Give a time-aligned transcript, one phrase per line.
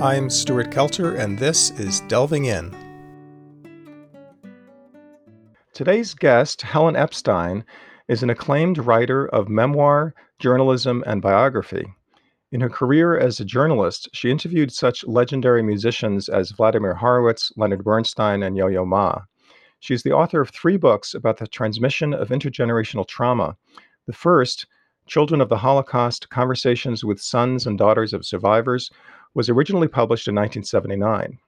[0.00, 2.76] I'm Stuart Kelter, and this is Delving In.
[5.72, 7.64] Today's guest, Helen Epstein,
[8.06, 11.86] is an acclaimed writer of memoir, journalism, and biography.
[12.52, 17.82] In her career as a journalist, she interviewed such legendary musicians as Vladimir Horowitz, Leonard
[17.82, 19.22] Bernstein, and Yo Yo Ma.
[19.80, 23.56] She's the author of three books about the transmission of intergenerational trauma.
[24.06, 24.66] The first,
[25.06, 28.90] Children of the Holocaust Conversations with Sons and Daughters of Survivors,
[29.36, 31.38] was originally published in 1979.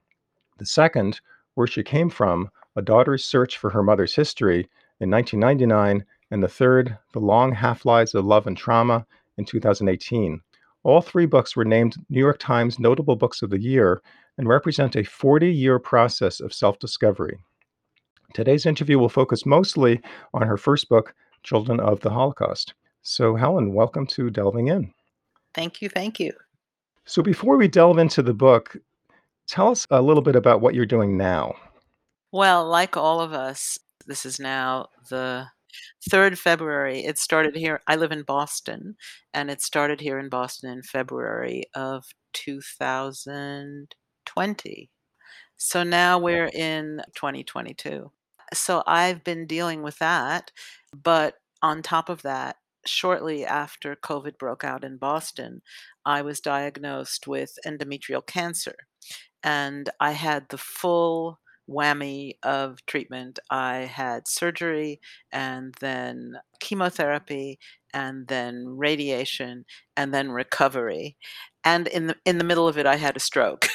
[0.58, 1.22] The second,
[1.54, 4.68] Where She Came From A Daughter's Search for Her Mother's History,
[5.00, 9.06] in 1999, and the third, The Long Half Lives of Love and Trauma,
[9.38, 10.38] in 2018.
[10.82, 14.02] All three books were named New York Times Notable Books of the Year
[14.36, 17.38] and represent a 40 year process of self discovery.
[18.34, 20.02] Today's interview will focus mostly
[20.34, 22.74] on her first book, Children of the Holocaust.
[23.00, 24.92] So, Helen, welcome to Delving In.
[25.54, 25.88] Thank you.
[25.88, 26.34] Thank you.
[27.08, 28.76] So, before we delve into the book,
[29.46, 31.54] tell us a little bit about what you're doing now.
[32.32, 35.46] Well, like all of us, this is now the
[36.10, 37.02] 3rd February.
[37.02, 37.80] It started here.
[37.86, 38.94] I live in Boston,
[39.32, 44.90] and it started here in Boston in February of 2020.
[45.56, 48.12] So now we're in 2022.
[48.52, 50.50] So I've been dealing with that.
[50.94, 55.60] But on top of that, shortly after COVID broke out in Boston,
[56.08, 58.76] I was diagnosed with endometrial cancer.
[59.42, 63.38] And I had the full whammy of treatment.
[63.50, 65.00] I had surgery
[65.32, 67.58] and then chemotherapy
[67.92, 69.66] and then radiation
[69.96, 71.16] and then recovery.
[71.68, 73.68] And in the in the middle of it I had a stroke.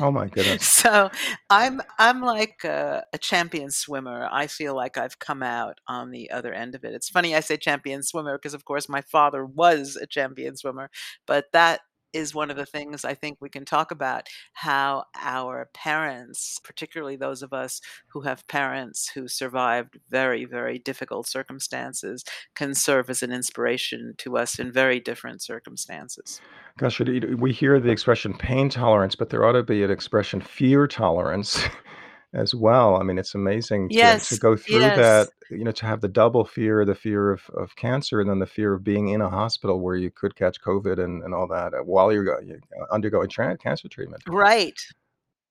[0.00, 0.66] Oh my goodness.
[0.66, 1.10] so
[1.50, 4.26] I'm I'm like a, a champion swimmer.
[4.32, 6.94] I feel like I've come out on the other end of it.
[6.94, 10.88] It's funny I say champion swimmer because of course my father was a champion swimmer,
[11.26, 11.80] but that
[12.14, 17.16] is one of the things I think we can talk about how our parents, particularly
[17.16, 22.24] those of us who have parents who survived very, very difficult circumstances,
[22.54, 26.40] can serve as an inspiration to us in very different circumstances.
[26.78, 30.86] Gosh, we hear the expression pain tolerance, but there ought to be an expression fear
[30.86, 31.60] tolerance.
[32.34, 32.96] as well.
[32.96, 34.96] I mean, it's amazing to, Yes, to go through yes.
[34.96, 38.40] that, you know, to have the double fear, the fear of, of cancer, and then
[38.40, 41.46] the fear of being in a hospital where you could catch COVID and, and all
[41.48, 42.58] that uh, while you're, you're
[42.90, 44.22] undergoing tra- cancer treatment.
[44.28, 44.78] Right,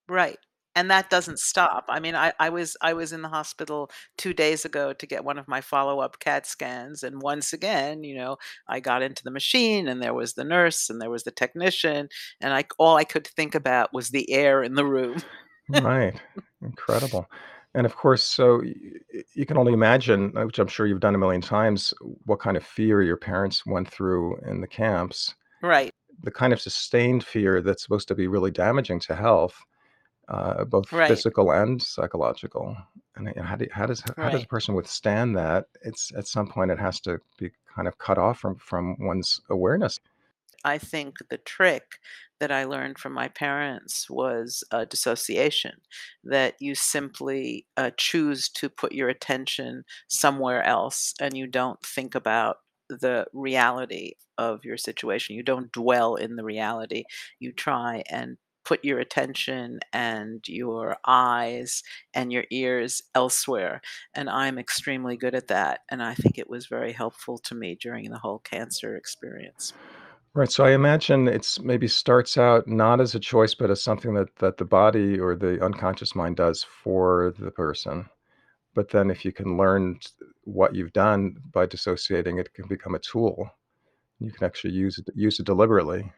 [0.10, 0.38] right.
[0.76, 1.86] And that doesn't stop.
[1.88, 5.24] I mean, I, I was I was in the hospital two days ago to get
[5.24, 9.30] one of my follow-up CAT scans, and once again, you know, I got into the
[9.30, 12.10] machine, and there was the nurse, and there was the technician,
[12.42, 15.22] and I all I could think about was the air in the room.
[15.70, 16.20] Right.
[16.64, 17.30] Incredible.
[17.76, 18.74] And of course, so y-
[19.34, 21.94] you can only imagine, uh, which I'm sure you've done a million times,
[22.26, 25.36] what kind of fear your parents went through in the camps.
[25.62, 25.92] Right,
[26.24, 29.56] The kind of sustained fear that's supposed to be really damaging to health,
[30.28, 32.76] uh, both right, physical and psychological.
[33.16, 34.50] And uh, how, do, how does how does a right.
[34.50, 35.66] person withstand that?
[35.84, 39.42] It's at some point it has to be kind of cut off from from one's
[39.50, 40.00] awareness.
[40.64, 42.00] I think the trick
[42.40, 45.74] that I learned from my parents was uh, dissociation,
[46.24, 52.16] that you simply uh, choose to put your attention somewhere else and you don't think
[52.16, 52.58] about
[52.90, 55.36] the reality of your situation.
[55.36, 57.06] You don't dwell in the reality.
[57.40, 61.84] You try and put your attention and your eyes
[62.14, 63.82] and your ears elsewhere.
[64.14, 65.82] And I'm extremely good at that.
[65.90, 69.74] And I think it was very helpful to me during the whole cancer experience.
[70.36, 70.52] Right.
[70.52, 74.36] So I imagine it's maybe starts out not as a choice, but as something that
[74.38, 78.10] that the body or the unconscious mind does for the person.
[78.74, 80.00] But then if you can learn
[80.46, 83.48] what you've done by dissociating, it can become a tool.
[84.20, 86.12] You can actually use it use it deliberately.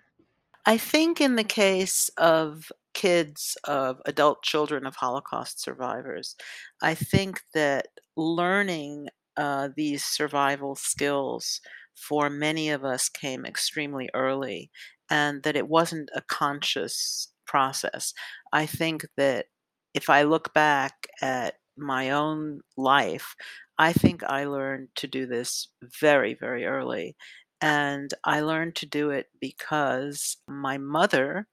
[0.66, 6.36] I think in the case of kids, of adult children of Holocaust survivors,
[6.82, 11.60] I think that learning uh, these survival skills
[11.96, 14.70] for many of us came extremely early
[15.10, 18.14] and that it wasn't a conscious process.
[18.52, 19.48] I think that
[19.94, 23.36] if I look back at my own life,
[23.78, 25.70] I think I learned to do this
[26.00, 27.16] very, very early.
[27.62, 31.48] And I learned to do it because my mother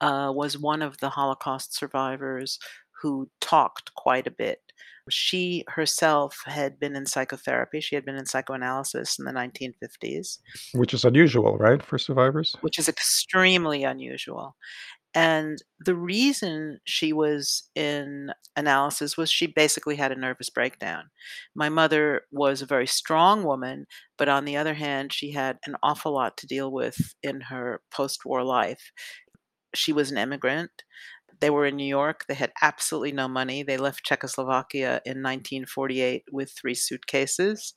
[0.00, 2.58] uh, was one of the Holocaust survivors
[3.00, 4.60] who talked quite a bit.
[5.08, 10.38] She herself had been in psychotherapy, she had been in psychoanalysis in the 1950s,
[10.74, 12.54] Which is unusual, right, for survivors?
[12.60, 14.56] which is extremely unusual.
[15.12, 21.10] And the reason she was in analysis was she basically had a nervous breakdown.
[21.56, 23.86] My mother was a very strong woman,
[24.16, 27.80] but on the other hand, she had an awful lot to deal with in her
[27.90, 28.92] post war life.
[29.74, 30.70] she was an immigrant.
[31.40, 32.26] They were in New York.
[32.28, 33.62] They had absolutely no money.
[33.62, 37.74] They left Czechoslovakia in 1948 with three suitcases.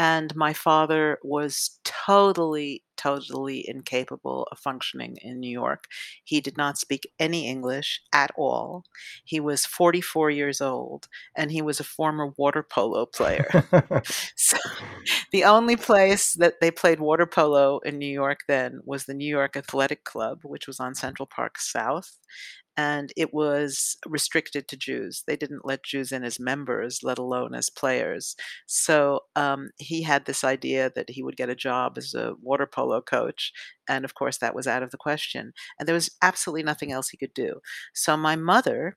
[0.00, 5.86] And my father was totally, totally incapable of functioning in New York.
[6.22, 8.84] He did not speak any English at all.
[9.24, 13.48] He was 44 years old and he was a former water polo player.
[14.36, 14.56] so
[15.32, 19.28] the only place that they played water polo in New York then was the New
[19.28, 22.18] York Athletic Club, which was on Central Park South
[22.78, 25.24] and it was restricted to Jews.
[25.26, 28.36] They didn't let Jews in as members, let alone as players.
[28.66, 32.66] So um, he had this idea that he would get a job as a water
[32.66, 33.52] polo coach.
[33.88, 35.52] And of course, that was out of the question.
[35.78, 37.60] And there was absolutely nothing else he could do.
[37.94, 38.96] So my mother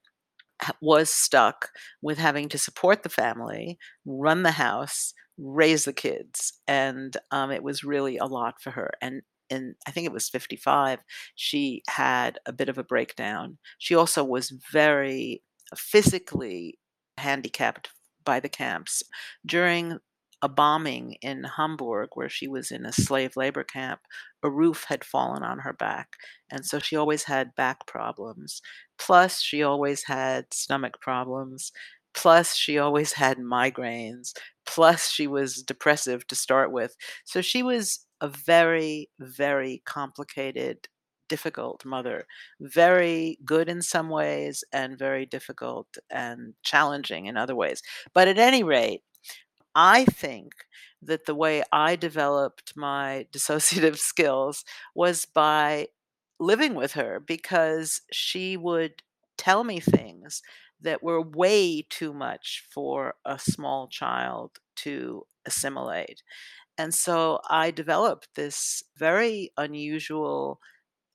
[0.82, 1.70] was stuck
[2.02, 6.54] with having to support the family, run the house, raise the kids.
[6.68, 8.92] And um, it was really a lot for her.
[9.02, 11.00] And in I think it was 55,
[11.36, 13.58] she had a bit of a breakdown.
[13.78, 15.44] She also was very
[15.76, 16.80] physically
[17.18, 17.90] handicapped
[18.26, 19.04] by the camps.
[19.46, 20.00] During
[20.42, 24.02] a bombing in Hamburg, where she was in a slave labor camp,
[24.44, 26.16] a roof had fallen on her back.
[26.50, 28.62] And so she always had back problems.
[28.98, 31.72] Plus, she always had stomach problems.
[32.14, 34.34] Plus, she always had migraines.
[34.66, 36.96] Plus, she was depressive to start with.
[37.24, 40.88] So she was a very, very complicated,
[41.30, 42.26] difficult mother.
[42.62, 47.82] Very good in some ways and very difficult and challenging in other ways.
[48.14, 49.04] But at any rate,
[49.76, 50.54] I think
[51.02, 54.64] that the way I developed my dissociative skills
[54.96, 55.88] was by
[56.40, 59.02] living with her because she would
[59.38, 60.42] tell me things
[60.82, 66.24] that were way too much for a small child to assimilate.
[66.78, 70.60] And so I developed this very unusual,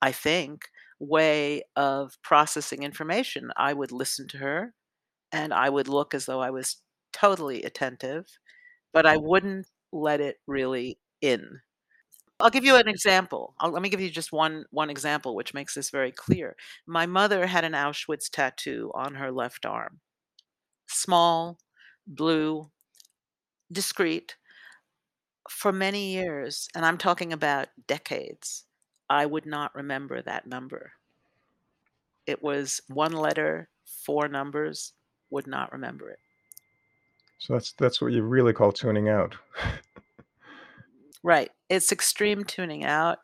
[0.01, 0.69] I think,
[0.99, 3.51] way of processing information.
[3.57, 4.73] I would listen to her
[5.31, 6.77] and I would look as though I was
[7.13, 8.25] totally attentive,
[8.93, 9.27] but I mm-hmm.
[9.27, 11.61] wouldn't let it really in.
[12.39, 13.55] I'll give you an example.
[13.59, 16.55] I'll, let me give you just one one example, which makes this very clear.
[16.85, 20.01] My mother had an Auschwitz tattoo on her left arm,
[20.87, 21.57] small,
[22.05, 22.69] blue,
[23.71, 24.35] discreet,
[25.49, 28.65] for many years, and I'm talking about decades,
[29.09, 30.93] I would not remember that number.
[32.25, 33.69] It was one letter,
[34.05, 34.93] four numbers,
[35.29, 36.19] would not remember it.
[37.39, 39.35] So that's that's what you really call tuning out.
[41.23, 41.51] right.
[41.69, 43.19] It's extreme tuning out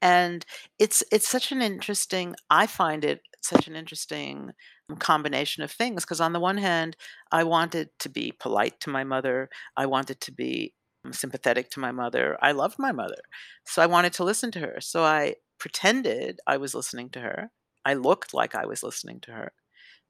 [0.00, 0.44] and
[0.78, 4.52] it's it's such an interesting I find it such an interesting
[4.98, 6.96] combination of things because on the one hand,
[7.32, 9.48] I wanted to be polite to my mother.
[9.76, 10.74] I wanted to be
[11.12, 12.36] sympathetic to my mother.
[12.40, 13.20] I loved my mother.
[13.64, 14.80] So I wanted to listen to her.
[14.80, 17.50] So I pretended I was listening to her.
[17.84, 19.52] I looked like I was listening to her.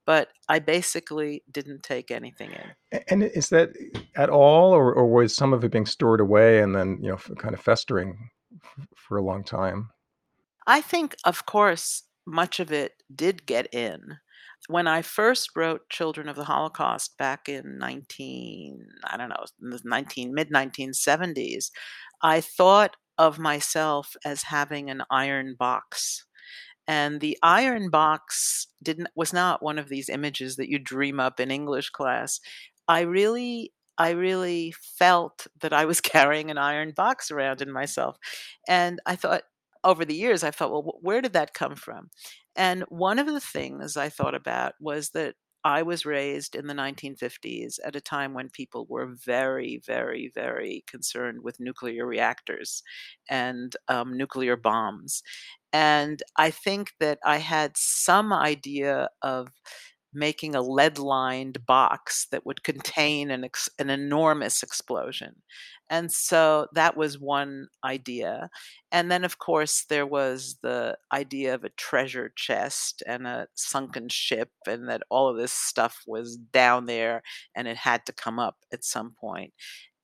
[0.06, 3.00] But I basically didn't take anything in.
[3.08, 3.70] And is that
[4.16, 7.16] at all, or, or was some of it being stored away and then, you know,
[7.16, 8.30] kind of festering
[8.94, 9.90] for a long time?
[10.66, 14.18] I think, of course, much of it did get in
[14.68, 19.44] when I first wrote Children of the Holocaust back in 19, I don't know,
[19.84, 21.70] 19 mid 1970s,
[22.22, 26.24] I thought of myself as having an iron box.
[26.88, 31.40] And the iron box didn't was not one of these images that you dream up
[31.40, 32.40] in English class.
[32.88, 38.18] I really I really felt that I was carrying an iron box around in myself.
[38.68, 39.42] And I thought
[39.86, 42.10] over the years I thought, well, where did that come from?
[42.56, 46.74] And one of the things I thought about was that I was raised in the
[46.74, 52.82] 1950s at a time when people were very, very, very concerned with nuclear reactors
[53.28, 55.22] and um, nuclear bombs.
[55.72, 59.48] And I think that I had some idea of
[60.16, 65.42] making a lead lined box that would contain an, ex- an enormous explosion.
[65.88, 68.50] And so that was one idea.
[68.90, 74.08] And then, of course, there was the idea of a treasure chest and a sunken
[74.08, 77.22] ship, and that all of this stuff was down there
[77.54, 79.52] and it had to come up at some point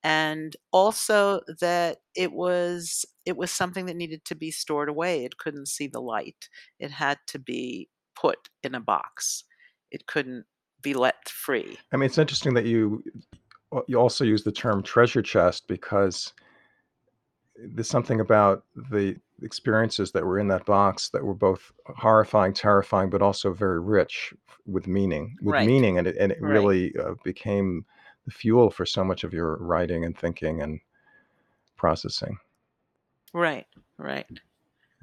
[0.02, 5.38] and also that it was it was something that needed to be stored away it
[5.38, 9.44] couldn't see the light it had to be put in a box
[9.92, 10.44] it couldn't
[10.82, 11.78] be let free.
[11.92, 13.04] I mean, it's interesting that you
[13.86, 16.32] you also use the term treasure chest because
[17.56, 23.08] there's something about the experiences that were in that box that were both horrifying, terrifying,
[23.08, 24.34] but also very rich
[24.66, 25.66] with meaning, with right.
[25.66, 26.50] meaning, and it, and it right.
[26.50, 27.84] really uh, became
[28.24, 30.80] the fuel for so much of your writing and thinking and
[31.76, 32.36] processing.
[33.32, 33.66] Right,
[33.98, 34.26] right.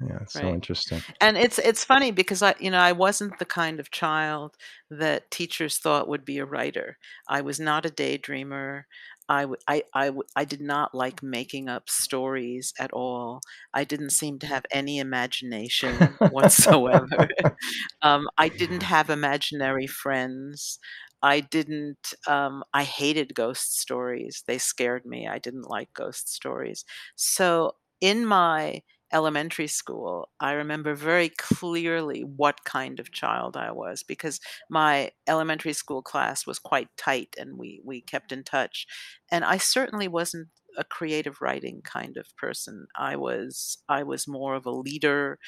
[0.00, 1.04] Yeah, it's so interesting.
[1.20, 4.56] And it's it's funny because I you know, I wasn't the kind of child
[4.90, 6.98] that teachers thought would be a writer.
[7.28, 8.84] I was not a daydreamer.
[9.28, 13.42] I w I I w I did not like making up stories at all.
[13.74, 17.28] I didn't seem to have any imagination whatsoever.
[18.02, 20.78] Um, I didn't have imaginary friends.
[21.22, 24.42] I didn't, um I hated ghost stories.
[24.46, 25.28] They scared me.
[25.28, 26.84] I didn't like ghost stories.
[27.16, 34.02] So, in my elementary school, I remember very clearly what kind of child I was
[34.02, 34.40] because
[34.70, 38.86] my elementary school class was quite tight and we we kept in touch.
[39.30, 42.86] And I certainly wasn't a creative writing kind of person.
[42.96, 45.38] I was I was more of a leader.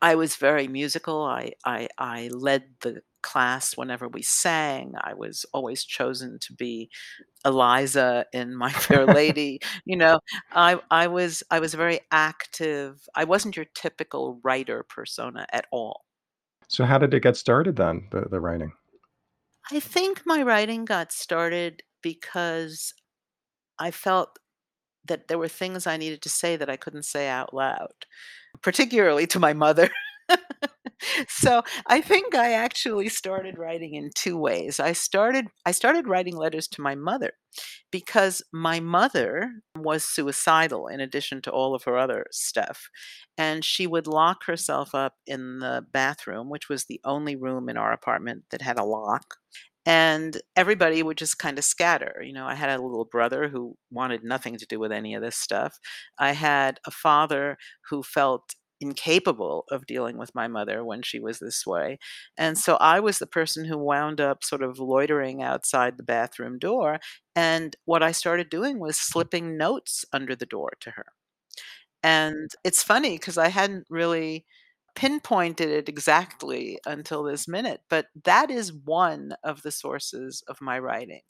[0.00, 1.22] I was very musical.
[1.22, 4.94] I I I led the class whenever we sang.
[5.00, 6.90] I was always chosen to be
[7.44, 10.20] Eliza in My Fair Lady, you know?
[10.52, 13.00] I I was I was very active.
[13.14, 16.04] I wasn't your typical writer persona at all.
[16.68, 18.72] So how did it get started then, the the writing?
[19.70, 22.94] I think my writing got started because
[23.78, 24.38] I felt
[25.06, 28.06] that there were things I needed to say that I couldn't say out loud,
[28.62, 29.90] particularly to my mother.
[31.28, 34.80] So, I think I actually started writing in 2 ways.
[34.80, 37.32] I started I started writing letters to my mother
[37.90, 42.88] because my mother was suicidal in addition to all of her other stuff,
[43.38, 47.76] and she would lock herself up in the bathroom, which was the only room in
[47.76, 49.36] our apartment that had a lock,
[49.86, 54.24] and everybody would just kinda scatter, you know, I had a little brother who wanted
[54.24, 55.78] nothing to do with any of this stuff.
[56.18, 57.58] I had a father
[57.90, 61.98] who felt incapable of dealing with my mother when she was this way,
[62.36, 66.58] and so I was the person who wound up sort of loitering outside the bathroom
[66.58, 67.00] door,
[67.36, 71.06] and what I started doing was slipping notes under the door to her.
[72.02, 74.46] And it's funny because I hadn't really
[74.94, 80.78] pinpointed it exactly until this minute, but that is one of the sources of my
[80.78, 81.22] writing.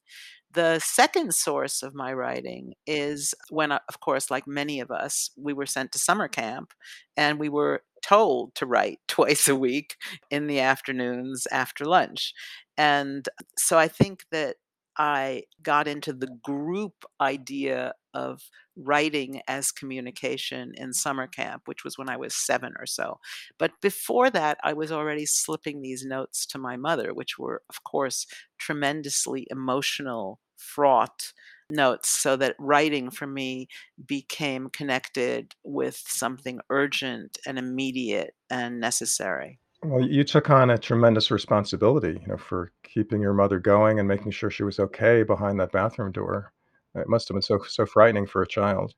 [0.53, 5.31] The 2nd source of my writing is when, uh, of course, like many of us,
[5.37, 6.73] we were sent to summer camp,
[7.17, 9.97] and we were told to write twice a week
[10.31, 12.35] in the afternoons after lunch,
[12.77, 14.57] and so I think that
[14.99, 18.43] I got into the group idea of
[18.77, 23.19] writing as communication in summer camp, which was when I was 7 or so.
[23.59, 27.85] But before that, I was already slipping these notes to my mother, which were, of
[27.85, 28.27] course,
[28.59, 31.33] tremendously emotional, fraught
[31.71, 33.69] notes, so that writing for me
[34.05, 39.59] became connected with something urgent and immediate and necessary.
[39.85, 44.09] Well, you took on a tremendous responsibility, you know, for keeping your mother going and
[44.09, 46.53] making sure she was okay behind that bathroom door.
[46.95, 48.95] It must have been so so frightening for a child.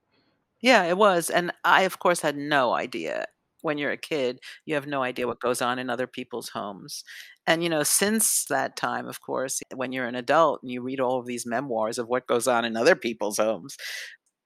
[0.61, 3.26] Yeah, it was, and I, of course, had no idea.
[3.62, 7.03] When you're a kid, you have no idea what goes on in other people's homes,
[7.47, 11.00] and, you know, since that time, of course, when you're an adult and you read
[11.00, 13.76] all of these memoirs of what goes on in other people's homes,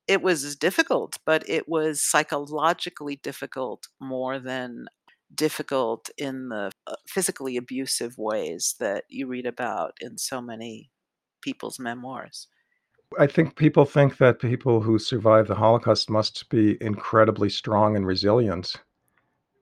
[0.09, 4.87] it was difficult, but it was psychologically difficult more than
[5.35, 10.91] difficult in the, uh, physically abusive ways that you read about in so many
[11.43, 12.49] people's memoirs.
[13.19, 18.07] I think people think that people who survived the Holocaust must be incredibly strong and
[18.07, 18.77] resilient,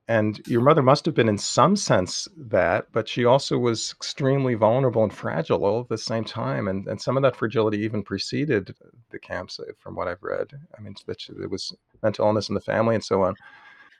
[0.09, 4.55] and your mother must have been in some sense that, but she also was extremely
[4.55, 8.03] vulnerable and fragile all at the same time, and and some of that fragility even
[8.03, 8.73] preceded
[9.11, 10.47] the camps, uh, from what I've read.
[10.77, 13.35] I mean, that there was mental illness in the family and so on.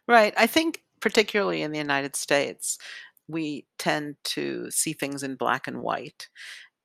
[0.08, 2.78] Right, I think particularly in the United States,
[3.28, 6.30] we tend to see things in black and white,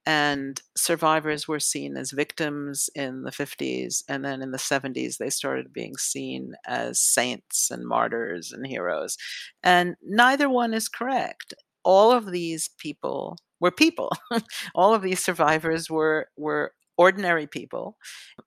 [0.06, 5.30] and survivors were seen as victims in the '50s, and then in the '70s, they
[5.30, 9.16] started being seen as saints and martyrs and heroes,
[9.62, 11.54] and neither one is correct.
[11.84, 14.12] All of these people were people.
[14.74, 17.96] All of these survivors were were ordinary people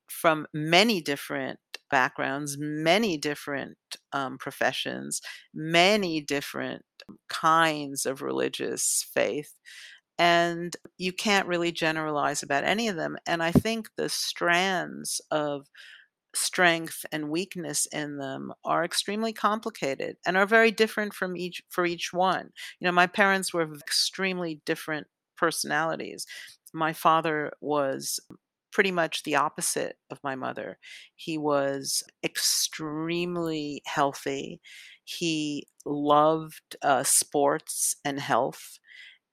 [0.08, 3.78] from many different backgrounds, many different,
[4.14, 5.22] um, professions,
[5.54, 6.84] many different
[7.30, 9.54] kinds of religious faith,
[10.18, 15.68] and you can't really generalize about any of them, and I think the strands of
[16.36, 21.86] strength and weakness in them are extremely complicated and are very different from each for
[21.86, 22.50] each one.
[22.80, 26.26] You know, my parents were extremely different personalities.
[26.74, 28.20] My father was
[28.76, 30.78] pretty much the opposite of my mother.
[31.16, 34.62] He was extremely healthy.
[35.06, 38.80] He loved, uh, sports and health,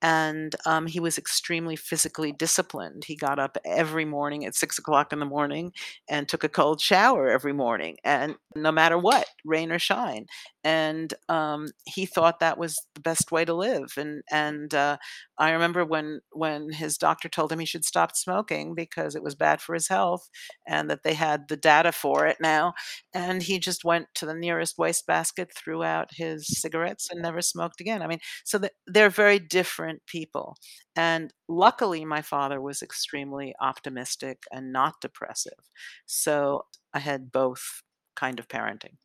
[0.03, 3.05] and, um, he was extremely physically disciplined.
[3.07, 5.73] He got up every morning at six o'clock in the morning
[6.09, 10.27] and took a cold shower every morning, and no matter what, rain or shine.
[10.65, 13.95] And, um, he thought that was the best way to live.
[13.97, 14.99] And and, uh,
[15.39, 19.35] I remember when when his doctor told him he should stop smoking because it was
[19.35, 20.29] bad for his health
[20.67, 22.75] and that they had the data for it now,
[23.15, 27.81] and he just went to the nearest wastebasket, threw out his cigarettes, and never smoked
[27.81, 28.03] again.
[28.03, 30.57] I mean, so the they're very different people.
[30.97, 35.71] And luckily, my father was extremely optimistic and not depressive.
[36.07, 37.83] So I had both
[38.17, 38.97] kind of parenting.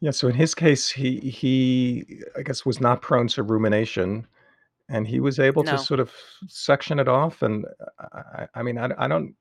[0.00, 4.26] Yeah, so in his case, he he, I guess, was not prone to rumination,
[4.88, 6.12] and he was able to sort of
[6.48, 7.64] section it off, and
[8.00, 9.36] I I I mean, I I don't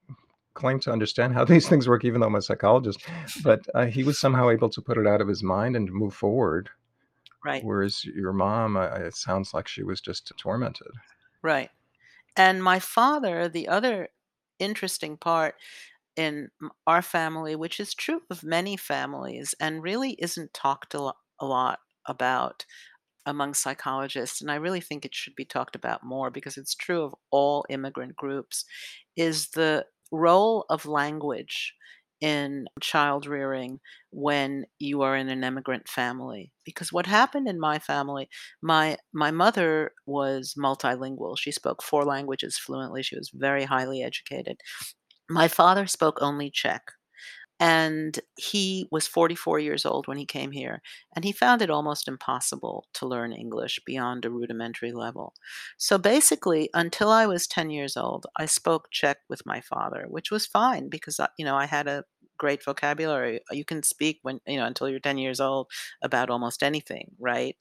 [0.53, 2.99] claim to understand how these things work even though I'm a psychologist,
[3.43, 6.13] but, uh, he was somehow able to put it out of his mind and move
[6.13, 6.69] forward,
[7.43, 7.65] Right.
[7.65, 10.91] whereas your mom, it sounds like she was just tormented.
[11.41, 11.69] Right.
[12.37, 14.09] And my father, the other
[14.59, 15.55] interesting part
[16.17, 16.51] in
[16.87, 22.65] our family, which is true of many families and really isn't talked a lot about
[23.25, 27.03] among psychologists, and I really think it should be talked about more because it's true
[27.03, 28.65] of all immigrant groups,
[29.15, 31.75] is the role of language
[32.21, 33.79] in child rearing
[34.11, 36.51] when you are in an immigrant family.
[36.65, 38.29] Because what happened in my family,
[38.61, 41.37] my my mother was multilingual.
[41.37, 43.03] She spoke 4 languages fluently.
[43.03, 44.57] She was very highly educated.
[45.29, 46.83] My father spoke only Czech.
[47.61, 50.81] And he was 44 years old when he came here,
[51.15, 55.35] and he found it almost impossible to learn English beyond a rudimentary level.
[55.77, 60.31] So basically, until I was 10 years old, I spoke Czech with my father, which
[60.31, 62.03] was fine because you know, I had a
[62.39, 63.41] great vocabulary.
[63.51, 65.67] You can speak when, you know, until you're 10 years old
[66.01, 67.55] about almost anything, right?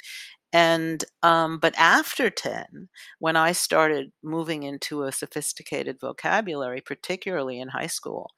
[0.53, 2.89] And um, but after 10,
[3.21, 8.33] when I started moving into a sophisticated vocabulary, particularly in high school,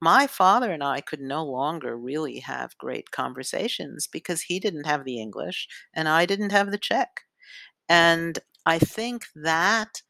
[0.00, 5.04] my father and I could no longer really have great conversations because he didn't have
[5.04, 7.22] the English and I didn't have the Czech.
[7.88, 10.02] And I think that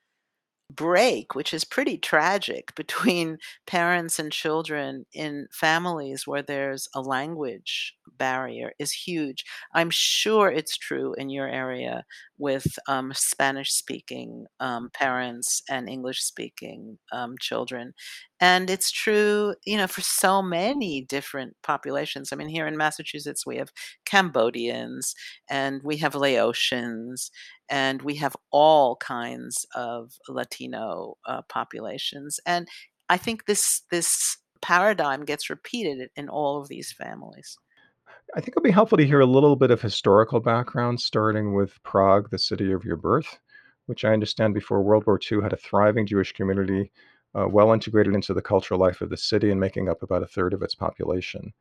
[0.71, 7.95] break, which is pretty tragic between parents and children in families where there's a language
[8.19, 9.45] barrier is huge.
[9.75, 12.05] I'm sure it's true in your area
[12.39, 17.95] with um, Spanish speaking um, parents and English speaking um, children.
[18.41, 22.33] And it's true, you know, for so many different populations.
[22.33, 23.71] I mean, here in Massachusetts, we have
[24.05, 25.15] Cambodians
[25.51, 27.31] and we have Laotians
[27.71, 32.41] and we have all kinds of Latino uh, populations.
[32.47, 32.69] And
[33.09, 37.57] I think this this paradigm gets repeated in all of these families.
[38.35, 41.83] I think it'd be helpful to hear a little bit of historical background, starting with
[41.83, 43.39] Prague, the city of your birth,
[43.87, 46.91] which I understand before World War II had a thriving Jewish community,
[47.35, 50.27] uh, well integrated into the cultural life of the city and making up about a
[50.27, 51.55] third of its population.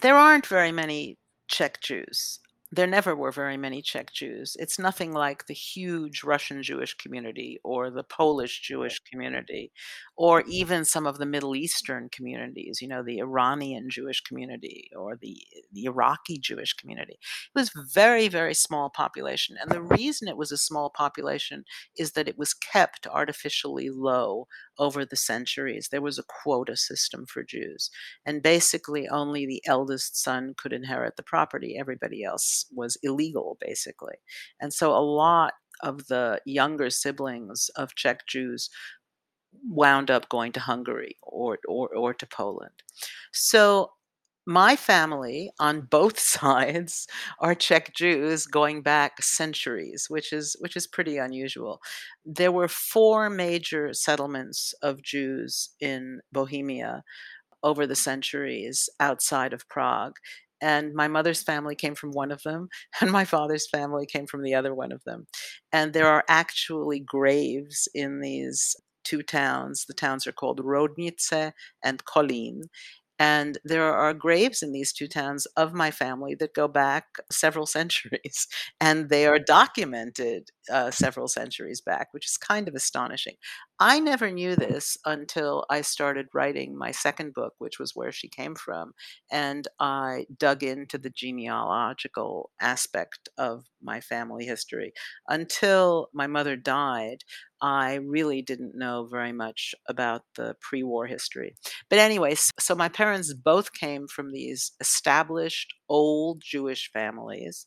[0.00, 2.40] There aren't very many Czech Jews.
[2.72, 4.56] There never were very many Czech Jews.
[4.60, 9.72] It's nothing like the huge Russian Jewish community or the Polish Jewish community
[10.16, 15.16] or even some of the Middle Eastern communities, you know, the Iranian Jewish community or
[15.16, 17.14] the the Iraqi Jewish community.
[17.14, 19.56] It was very, very small population.
[19.60, 21.64] And the reason it was a small population
[21.96, 24.46] is that it was kept artificially low
[24.78, 25.88] over the centuries.
[25.90, 27.90] There was a quota system for Jews.
[28.24, 31.76] And basically, only the eldest son could inherit the property.
[31.78, 34.16] Everybody else was illegal, basically.
[34.60, 38.70] And so a lot of the younger siblings of Czech Jews
[39.68, 42.82] wound up going to Hungary or, or, or to Poland.
[43.32, 43.92] So
[44.46, 47.06] my family on both sides
[47.38, 51.80] are Czech Jews going back centuries, which is which is pretty unusual.
[52.24, 57.04] There were four major settlements of Jews in Bohemia
[57.62, 60.16] over the centuries outside of Prague.
[60.60, 62.68] And my mother's family came from one of them,
[63.00, 65.26] and my father's family came from the other one of them.
[65.72, 69.86] And there are actually graves in these two towns.
[69.86, 72.64] The towns are called Roudnice and Kolín.
[73.18, 77.66] And there are graves in these two towns of my family that go back several
[77.78, 78.48] centuries,
[78.80, 83.34] and they are documented uh, several centuries back, which is kind of astonishing.
[83.78, 88.28] I never knew this until I started writing my second book, which was Where She
[88.28, 88.92] Came From,
[89.30, 94.92] and I dug into the genealogical aspect of my family history.
[95.28, 97.24] Until my mother died,
[97.62, 101.56] I really didn't know very much about the pre war history.
[101.88, 107.66] But, anyway, so my parents both came from these established old Jewish families.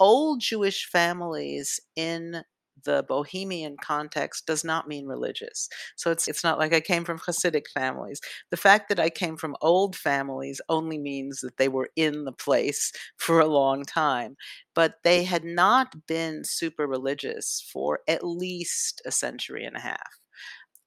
[0.00, 2.42] Old Jewish families in
[2.84, 5.68] the Bohemian context does not mean religious.
[5.96, 8.20] So it's it's not like I came from Hasidic families.
[8.50, 12.32] The fact that I came from old families only means that they were in the
[12.32, 14.36] place for a long time,
[14.74, 20.20] but they had not been super religious for at least a century and a half.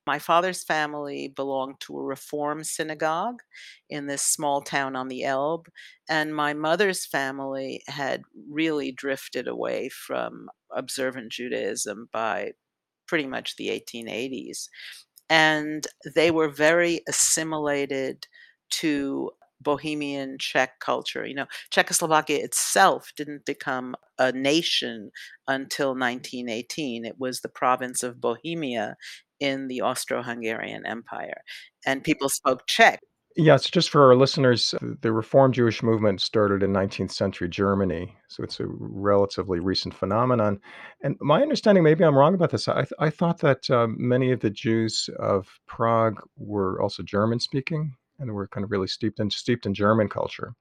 [0.06, 3.42] My father's family belonged to a Reform synagogue
[3.90, 5.68] in this small town on the Elbe,
[6.10, 12.52] and my mother's family had really drifted away from observant Judaism by
[13.08, 14.68] pretty much the 1880s.
[15.30, 18.28] And they were very assimilated
[18.72, 21.26] to Bohemian Czech culture.
[21.26, 25.12] You know, Czechoslovakia itself didn't become a nation
[25.48, 27.06] until 1918.
[27.06, 28.98] It was the province of Bohemia
[29.40, 31.42] in the Austro-Hungarian Empire,
[31.86, 33.00] and people spoke Czech.
[33.36, 38.44] Yes, just for our listeners, the Reform Jewish movement started in 19th century Germany, so
[38.44, 40.60] it's a relatively recent phenomenon.
[41.02, 44.32] And my understanding, maybe I'm wrong about this, I, th- I thought that um, many
[44.32, 49.20] of the Jews of Prague were also German speaking and were kind of really steeped
[49.20, 50.54] in steeped in German culture.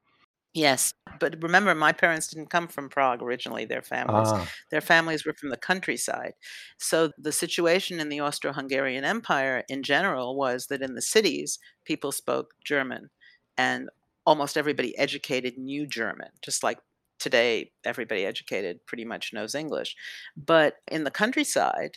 [0.55, 3.65] Yes, but remember, my parents didn't come from Prague originally.
[3.65, 6.35] Their families, Ah, their families were from the countryside.
[6.79, 12.13] So the situation in the Austro-Hungarian Empire in general was that in the cities, people
[12.13, 13.09] spoke German,
[13.57, 13.89] and
[14.27, 16.79] almost everybody educated knew German, just like
[17.19, 19.97] today, everybody educated pretty much knows English.
[20.37, 21.97] But in the countryside,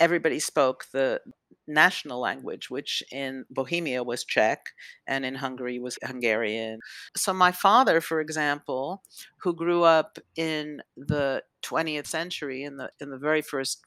[0.00, 1.20] everybody spoke the
[1.66, 4.66] national language, which in Bohemia was Czech
[5.06, 6.80] and in Hungary was Hungarian.
[7.16, 9.02] So, my father, for example,
[9.38, 13.82] who grew up in the 20th century, in the, in the very first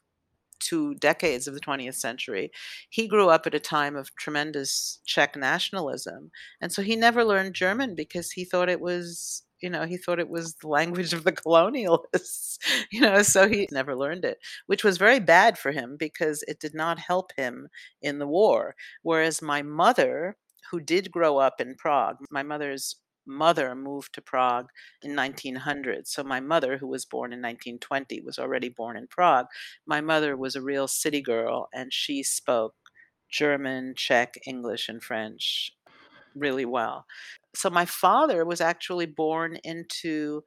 [0.60, 2.50] two decades of the 20th century,
[2.90, 6.30] he grew up at a time of tremendous Czech nationalism.
[6.60, 10.18] And so he never learned German because he thought it was you know, he thought
[10.18, 12.58] it was the language of the colonialists,
[12.92, 16.60] you know, so he never learned it, which was very bad for him because it
[16.60, 17.68] did not help him
[18.02, 18.74] in the war.
[19.02, 20.36] Whereas my mother,
[20.70, 22.96] who did grow up in Prague, my mother's
[23.26, 24.68] mother moved to Prague
[25.02, 26.06] in 1900.
[26.08, 29.46] So my mother, who was born in 1920, was already born in Prague.
[29.86, 32.74] My mother was a real city girl and she spoke
[33.30, 35.72] German, Czech, English, and French
[36.34, 37.04] really well.
[37.54, 40.42] So my father was actually born into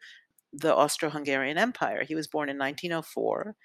[0.54, 2.04] the Austro-Hungarian Empire.
[2.08, 3.56] He was born in 1904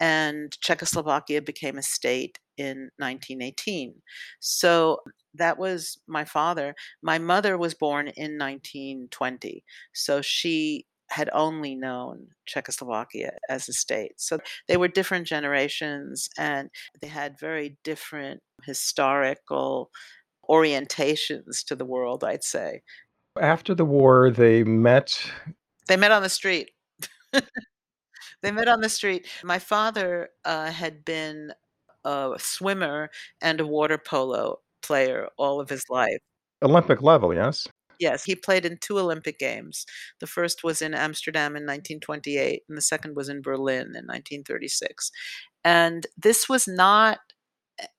[0.00, 3.94] and Czechoslovakia became a state in 1918.
[4.40, 4.98] So
[5.34, 6.74] that was my father.
[7.02, 9.64] My mother was born in 1920.
[9.94, 14.12] So she had only known Czechoslovakia as a state.
[14.16, 19.90] So they were different generations and they had very different historical
[20.52, 22.82] orientations to the world, I'd say.
[23.40, 25.18] after the war, they met.
[25.88, 26.70] They met on the street.
[28.42, 29.26] They met on the street.
[29.44, 31.52] My father uh, had been
[32.04, 33.10] a swimmer
[33.40, 36.18] and a water polo player all of his life.
[36.62, 37.68] Olympic level, yes?
[38.00, 39.86] Yes, he played in two Olympic Games.
[40.18, 45.12] The first was in Amsterdam in 1928, and the second was in Berlin in 1936.
[45.64, 47.20] And this was not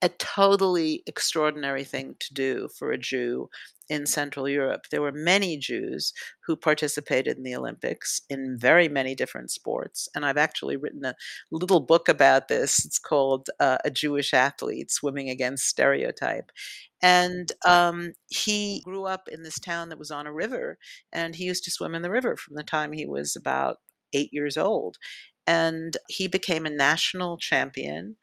[0.02, 3.50] a totally extraordinary thing to do for a Jew
[3.90, 4.86] in Central Europe.
[4.90, 6.14] There were many Jews
[6.46, 10.08] who participated in the Olympics in very many different sports.
[10.16, 11.16] And I've actually written a
[11.52, 12.86] little book about this.
[12.86, 16.52] It's called uh, A Jewish Athlete Swimming Against Stereotype.
[17.02, 20.78] And um, he grew up in this town that was on a river,
[21.12, 23.78] and he used to swim in the river from the time he was about
[24.14, 24.98] eight years old.
[25.46, 28.16] And he became a national champion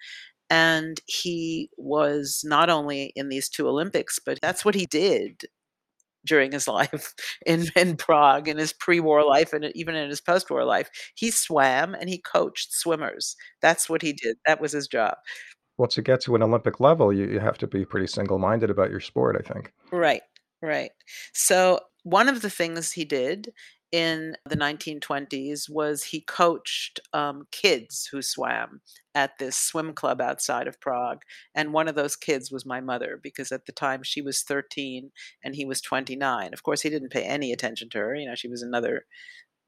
[0.50, 5.44] and he was not only in these two Olympics, but that's what he did
[6.26, 7.14] during his life
[7.46, 10.90] in, in Prague, in his pre-war life, and even in his post-war life.
[11.14, 13.36] He swam and he coached swimmers.
[13.62, 14.36] That's what he did.
[14.46, 15.14] That was his job.
[15.78, 18.90] Well, to get to an Olympic level, you, you have to be pretty single-minded about
[18.90, 19.72] your sport, I think.
[19.90, 20.22] Right,
[20.60, 20.90] right.
[21.32, 23.52] So one of the things he did
[23.92, 28.81] in the 1920s was he coached um, kids who swam
[29.14, 31.22] at this swim club outside of Prague.
[31.55, 35.11] And one of those kids was my mother because at the time she was 13
[35.42, 36.53] and he was 29.
[36.53, 38.14] Of course, he didn't pay any attention to her.
[38.14, 39.07] You know, she was another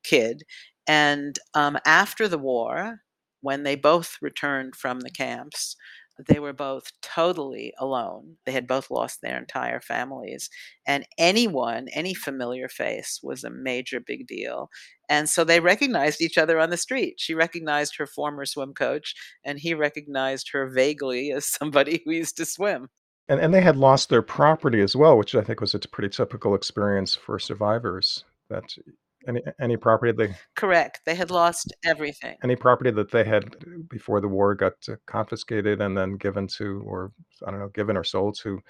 [0.04, 0.44] kid.
[0.86, 3.00] And um, after the war,
[3.40, 5.76] when they both returned from the camps,
[6.18, 8.36] they were both totally alone.
[8.44, 10.50] They had both lost their entire families.
[10.86, 14.68] And anyone, any familiar face was a major big deal.
[15.08, 17.14] And so they recognized each other on the street.
[17.18, 22.36] She recognized her former swim coach, and he recognized her vaguely as somebody who used
[22.38, 22.88] to swim.
[23.28, 26.08] And and they had lost their property as well, which I think was a pretty
[26.08, 28.24] typical experience for survivors.
[28.50, 28.74] That
[29.28, 32.36] Any any property they Correct, they had lost everything.
[32.42, 33.54] any property that they had
[33.88, 37.12] before the war got uh, confiscated and then given to, or
[37.46, 38.60] I don't know, given or sold to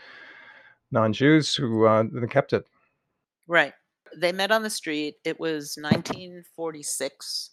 [0.90, 2.64] non-Jews who uh, then kept it.
[3.46, 3.72] Right.
[4.16, 5.14] They met on the street.
[5.24, 7.50] It was 1946.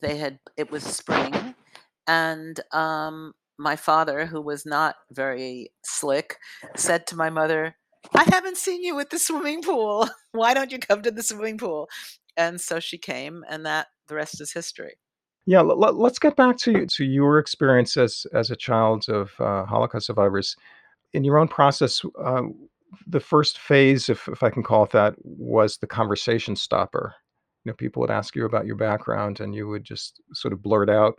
[0.00, 1.54] They had it was spring,
[2.06, 6.36] and um, my father, who was not very slick,
[6.76, 7.74] said to my mother,
[8.14, 10.08] "I haven't seen you at the swimming pool.
[10.32, 11.88] Why don't you come to the swimming pool?"
[12.36, 14.94] And so she came, and that the rest is history.
[15.46, 19.64] Yeah, let, us get back to to your experience as as a child of uh,
[19.64, 20.54] Holocaust survivors.
[21.14, 22.42] In your own process, uh,
[23.06, 27.14] the first phase, if if I can call it that, was the conversation stopper.
[27.64, 30.62] You know, people would ask you about your background, and you would just sort of
[30.62, 31.14] blurt out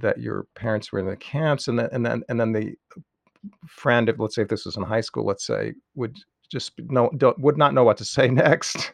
[0.00, 2.74] that your parents were in the camps, and then and then and then the
[3.66, 6.16] friend, if let's say if this was in high school, let's say, would
[6.50, 8.92] just know would not know what to say next.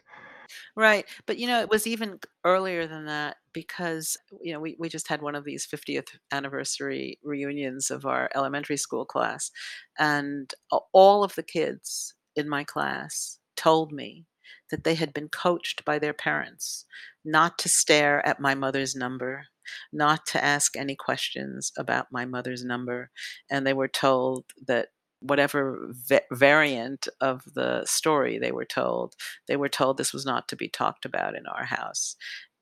[0.75, 4.89] Right, but, you know, it was even earlier than that because, you know, we we
[4.89, 9.51] just had one of these 50th anniversary reunions of our elementary school class,
[9.97, 10.53] and
[10.93, 14.25] all of the kids in my class told me
[14.71, 16.85] that they had been coached by their parents
[17.31, 19.45] not to stare at my mother's number,
[19.91, 23.11] not to ask any questions about my mother's number,
[23.49, 24.89] and they were told that
[25.21, 29.15] whatever va- variant of the story they were told,
[29.47, 32.15] they were told this was not to be talked about in our house.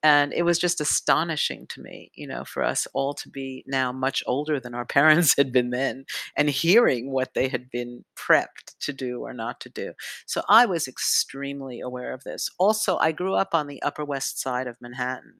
[0.03, 3.91] And it was just astonishing to me, you know, for us all to be now
[3.91, 6.05] much older than our parents had been then
[6.35, 9.93] and hearing what they had been prepped to do or not to do.
[10.25, 12.49] So I was extremely aware of this.
[12.59, 15.33] Also, I grew up on the Upper West Side of Manhattan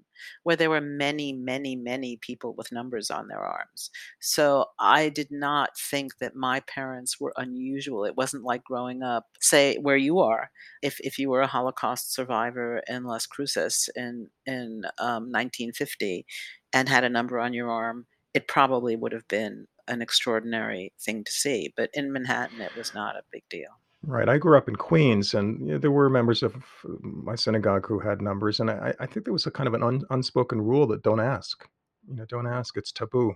[0.44, 3.90] where there were many, many, many people with numbers on their arms.
[4.20, 8.06] So I did not think that my parents were unusual.
[8.06, 10.52] It wasn't like growing up, say, where you are.
[10.82, 16.26] If, if you were a Holocaust survivor in Las Cruces in, in um, 1950
[16.74, 21.24] and had a number on your arm, it probably would have been an extraordinary thing
[21.24, 21.74] to see.
[21.76, 23.80] But in Manhattan, it was not a big deal.
[24.08, 24.30] Right.
[24.30, 26.56] I grew up in Queens, and you know, there were members of
[27.02, 29.84] my synagogue who had numbers, and I, I think there was a kind of an
[29.84, 31.68] un, unspoken rule that don't ask.
[32.08, 32.78] You know, don't ask.
[32.78, 33.36] It's taboo.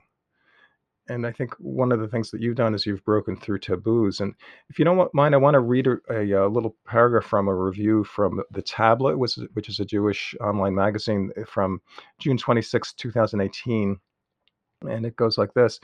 [1.09, 4.21] And I think one of the things that you've done is you've broken through taboos.
[4.21, 4.33] And
[4.69, 7.55] if you don't mind, I want to read a, a, a little paragraph from a
[7.55, 11.81] review from the Tablet, which is, which is a Jewish online magazine eh, from
[12.19, 13.99] June 26, 2018.
[14.87, 15.79] And it goes like this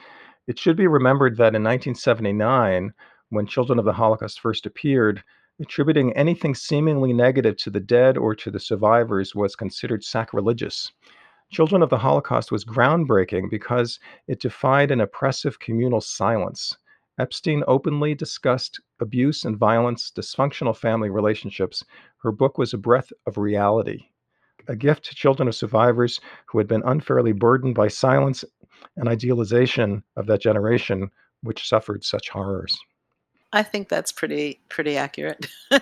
[0.47, 2.93] It should be remembered that in 1979,
[3.29, 5.23] when Children of the Holocaust first appeared,
[5.59, 10.91] attributing anything seemingly negative to the dead or to the survivors was considered sacrilegious.
[11.51, 16.75] Children of the Holocaust was groundbreaking because it defied an oppressive communal silence.
[17.19, 21.83] Epstein openly discussed abuse and violence, dysfunctional family relationships.
[22.17, 24.05] Her book was a breath of reality,
[24.67, 28.45] a gift to children of survivors who had been unfairly burdened by silence
[28.97, 31.09] and idealization of that generation
[31.41, 32.77] which suffered such horrors.
[33.53, 35.47] I think that's pretty pretty accurate.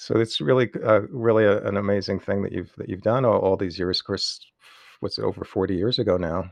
[0.00, 3.40] So it's really, uh, really a, an amazing thing that you've that you've done all,
[3.40, 3.98] all these years.
[3.98, 4.38] Of course,
[5.00, 6.44] what's it, over 40 years ago now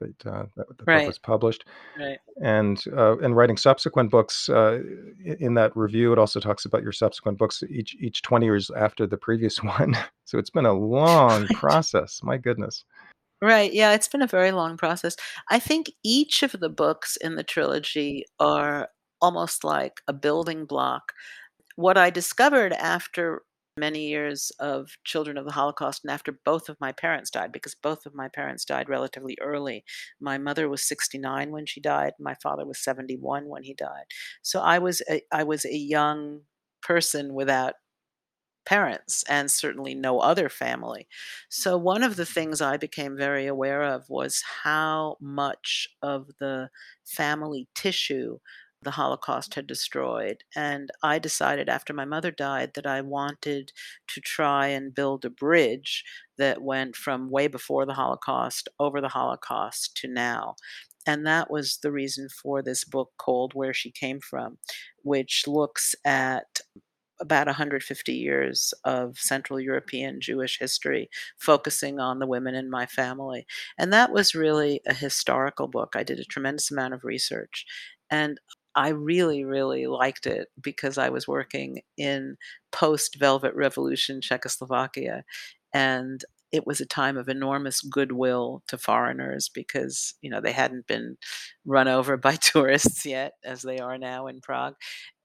[0.00, 1.66] that uh, that the book was published,
[1.98, 2.18] right.
[2.42, 4.48] and uh, and writing subsequent books.
[4.48, 4.80] Uh,
[5.24, 9.06] in that review, it also talks about your subsequent books each each 20 years after
[9.06, 9.94] the previous one.
[10.24, 11.50] So it's been a long Right.
[11.50, 12.20] process.
[12.22, 12.84] My goodness.
[13.42, 15.16] Right, yeah, it's been a very long process.
[15.50, 18.88] I think each of the books in the trilogy are
[19.20, 21.12] almost like a building block.
[21.76, 23.42] What I discovered after
[23.78, 27.74] many years of Children of the Holocaust and after both of my parents died, because
[27.74, 29.84] both of my parents died relatively early.
[30.20, 34.06] My mother was 69 when she died, my father was 71 when he died.
[34.42, 36.42] So I was a I was a young
[36.82, 37.74] person without
[38.66, 41.06] parents and certainly no other family.
[41.48, 46.68] So, one of the things I became very aware of was how much of the
[47.04, 48.38] family tissue
[48.82, 50.44] the Holocaust had destroyed.
[50.54, 53.72] And I decided after my mother died that I wanted
[54.08, 56.04] to try and build a bridge
[56.38, 60.56] that went from way before the Holocaust, over the Holocaust to now.
[61.06, 64.58] And that was the reason for this book called Where She Came From,
[65.02, 66.60] which looks at
[67.18, 71.08] about 150 years of Central European Jewish history,
[71.38, 73.46] focusing on the women in my family.
[73.78, 75.94] And that was really a historical book.
[75.96, 77.64] I did a tremendous amount of research.
[78.10, 78.38] And
[78.76, 82.36] I really, really liked it because I was working in
[82.72, 85.24] post Velvet Revolution Czechoslovakia.
[85.74, 90.86] And it was a time of enormous goodwill to foreigners because, you know, they hadn't
[90.86, 91.16] been
[91.64, 94.74] run over by tourists yet, as they are now in Prague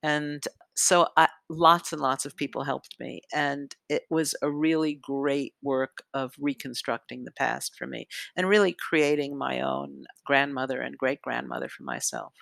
[0.03, 0.43] And
[0.75, 5.53] so I lots and lots of people helped me, and it was a really great
[5.63, 11.69] work of reconstructing the past for me and really creating my own grandmother and great-grandmother
[11.69, 12.33] for myself.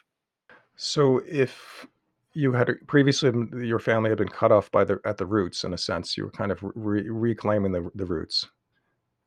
[0.82, 1.86] So if
[2.32, 3.30] you had previously
[3.66, 6.24] your family had been cut off by the at the roots in a sense, you
[6.24, 8.48] were kind of re reclaiming the the roots.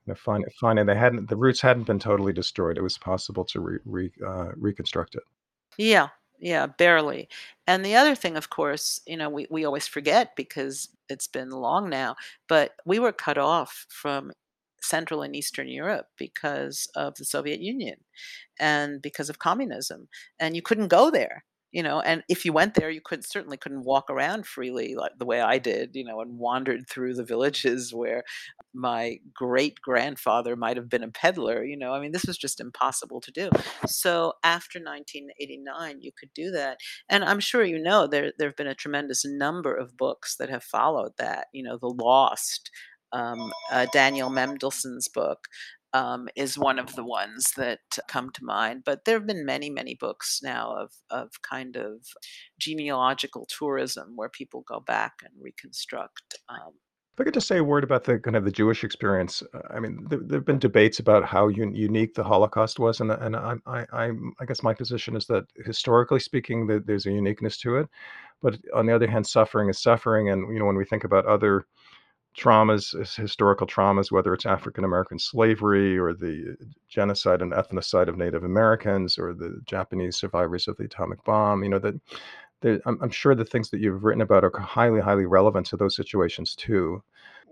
[0.06, 3.60] And find finding they hadn't the roots hadn't been totally destroyed, it was possible to
[3.60, 5.24] re re uh, reconstruct it.
[5.76, 6.08] Yeah,
[6.40, 7.28] yeah, barely.
[7.66, 11.50] And the other thing, of course, you know, we we always forget because it's been
[11.50, 12.16] long now,
[12.48, 14.32] but we were cut off from
[14.82, 17.96] Central and Eastern Europe because of the Soviet Union
[18.60, 22.74] and because of communism, and you couldn't go there, you know, and if you went
[22.74, 26.20] there, you could certainly couldn't walk around freely like the way I did, you know,
[26.20, 28.24] and wandered through the villages where
[28.74, 33.22] my great-grandfather might have been a peddler, you know, I mean, this was just impossible
[33.22, 33.48] to do.
[33.86, 36.76] So after 1989, you could do that,
[37.08, 40.50] and I'm sure you know there there have been a tremendous number of books that
[40.50, 42.70] have followed that, you know, The Lost,
[43.12, 45.40] um, uh, Daniel Mendelsohn's book,
[45.94, 49.70] um, is one of the ones that come to mind, but there have been many,
[49.70, 52.06] many books now of of kind of
[52.58, 56.72] genealogical tourism where people go back and reconstruct, um
[57.14, 59.60] If I could just say a word about the kind of the Jewish experience, uh,
[59.68, 63.36] I mean, there there've been debates about how un unique the Holocaust was, and and
[63.36, 67.58] I'm I I'm I guess my position is that historically speaking, that there's a uniqueness
[67.58, 67.88] to it,
[68.40, 71.26] but on the other hand, suffering is suffering, and, you know, when we think about
[71.26, 71.66] other
[72.36, 78.16] traumas, historical traumas, whether it's African American slavery or the uh, genocide and ethnocide of
[78.16, 81.94] Native Americans or the Japanese survivors of the atomic bomb, you know, that
[82.62, 85.76] that I'm I'm sure the things that you've written about are highly, highly relevant to
[85.76, 87.02] those situations too.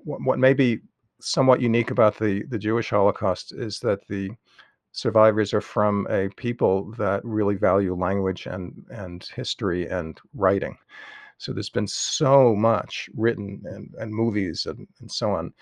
[0.05, 0.81] What what may be
[1.21, 4.31] somewhat unique about the the Jewish Holocaust is that the
[4.93, 10.77] survivors are from a people that really value language and and history and writing.
[11.41, 15.55] So there's been so much written and and movies and and so on,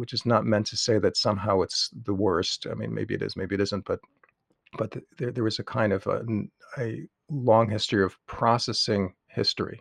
[0.00, 2.66] which is not meant to say that somehow it's the worst.
[2.70, 4.00] I mean, maybe it is, maybe it isn't, but
[4.78, 9.80] but th there there was a kind of a long history of processing history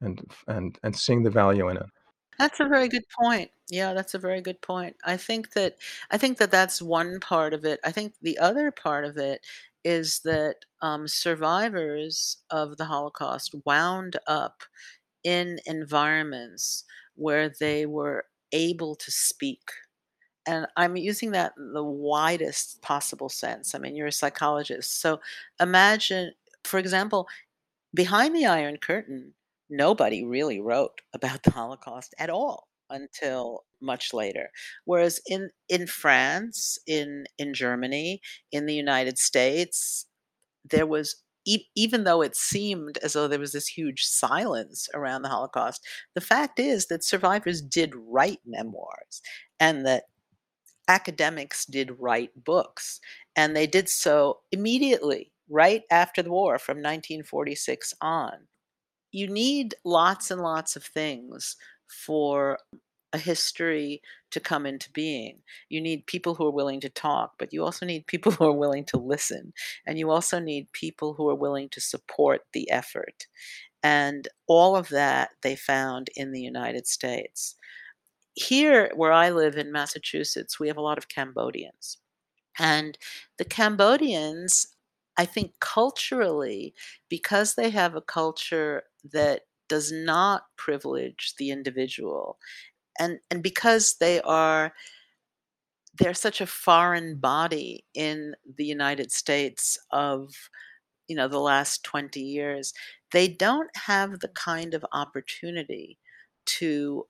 [0.00, 0.16] and
[0.48, 1.90] and and seeing the value in it.
[2.38, 3.50] That's a very good point.
[3.68, 4.96] Yeah, that's a very good point.
[5.04, 5.76] I think that
[6.10, 7.80] I think that that's one part of it.
[7.84, 9.44] I think the other part of it
[9.84, 14.62] is that, um, survivors of the Holocaust wound up
[15.24, 16.84] in environments
[17.16, 19.70] where they were able to speak,
[20.46, 23.74] and I'm using that in the widest possible sense.
[23.74, 25.20] I mean, you're a psychologist, so
[25.60, 26.32] imagine,
[26.64, 27.28] for example,
[27.94, 29.34] behind the Iron Curtain,
[29.70, 34.50] nobody really wrote about the Holocaust at all until much later.
[34.84, 38.20] Whereas in in France, in in Germany,
[38.52, 40.06] in the United States,
[40.68, 41.22] there was
[41.74, 46.20] even though it seemed as though there was this huge silence around the Holocaust, the
[46.20, 49.22] fact is that survivors did write memoirs
[49.58, 50.04] and that
[50.88, 53.00] academics did write books,
[53.36, 58.48] and they did so immediately, right after the war from 1946 on.
[59.12, 61.56] You need lots and lots of things
[61.88, 62.58] for
[63.12, 65.38] a history to come into being.
[65.68, 68.52] You need people who are willing to talk, but you also need people who are
[68.52, 69.52] willing to listen,
[69.86, 73.26] and you also need people who are willing to support the effort,
[73.82, 77.54] and all of that they found in the United States.
[78.34, 81.98] Here, where I live in Massachusetts, we have a lot of Cambodians,
[82.58, 82.98] and
[83.38, 84.66] the Cambodians,
[85.16, 86.74] I think culturally,
[87.08, 92.38] because they have a culture that does not privilege the individual,
[92.98, 94.72] and and because they are
[95.98, 100.32] they're such a foreign body in the United States of,
[101.08, 102.72] you know, the last 20 years,
[103.12, 105.98] they don't have the kind of opportunity
[106.46, 107.06] to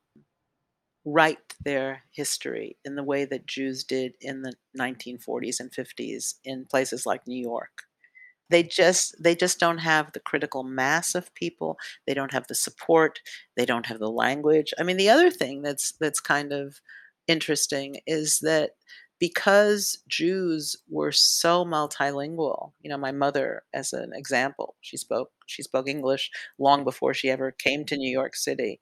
[1.05, 6.67] write their history in the way that Jews did in the 1940s and 50s in
[6.67, 7.88] places like New York.
[8.51, 12.55] They just they just don't have the critical mass of people, they don't have the
[12.55, 13.21] support,
[13.57, 14.73] they don't have the language.
[14.79, 16.81] I mean, the other thing that's that's kind of
[17.27, 18.71] interesting is that
[19.21, 25.63] because Jews were so multilingual, you know, my mother, as an example, she spoke she
[25.63, 28.81] spoke English long before she ever came to New York City.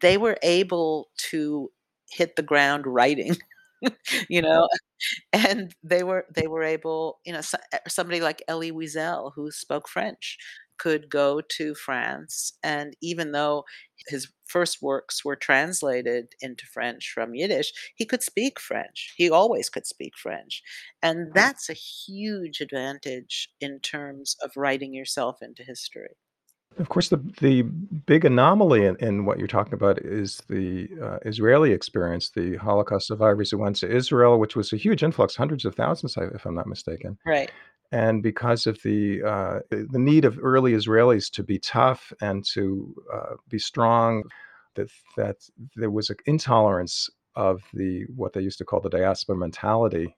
[0.00, 1.70] They were able to
[2.10, 3.36] hit the ground writing,
[4.28, 4.68] you know,
[5.32, 9.50] and they were they were able, you know, so eh, somebody like Elie Wiesel, who
[9.50, 10.38] spoke French,
[10.78, 13.64] could go to France, and even though
[14.08, 19.14] his first works were translated into French from Yiddish, he could speak French.
[19.16, 20.62] He always could speak French,
[21.02, 26.16] and that's a huge advantage in terms of writing yourself into history.
[26.78, 31.18] Of course, the the big anomaly in in what you're talking about is the, uh,
[31.24, 35.64] Israeli experience, the Holocaust survivors who went to Israel, which was a huge influx, hundreds
[35.64, 37.16] of thousands, if I'm not mistaken.
[37.24, 37.50] Right.
[37.92, 42.94] And because of the, uh, the need of early Israelis to be tough and to,
[43.12, 44.24] uh, be strong,
[44.74, 45.36] that that
[45.76, 50.16] there was an intolerance of the what they used to call the diaspora mentality,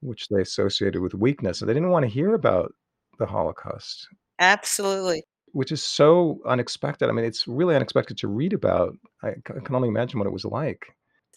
[0.00, 2.74] which they associated with weakness, and they didn't wanna hear about
[3.18, 4.06] the Holocaust.
[4.38, 5.22] Absolutely.
[5.52, 7.08] Which is so unexpected.
[7.08, 8.96] I mean, it's really unexpected to read about.
[9.22, 10.86] I can only imagine what it was like.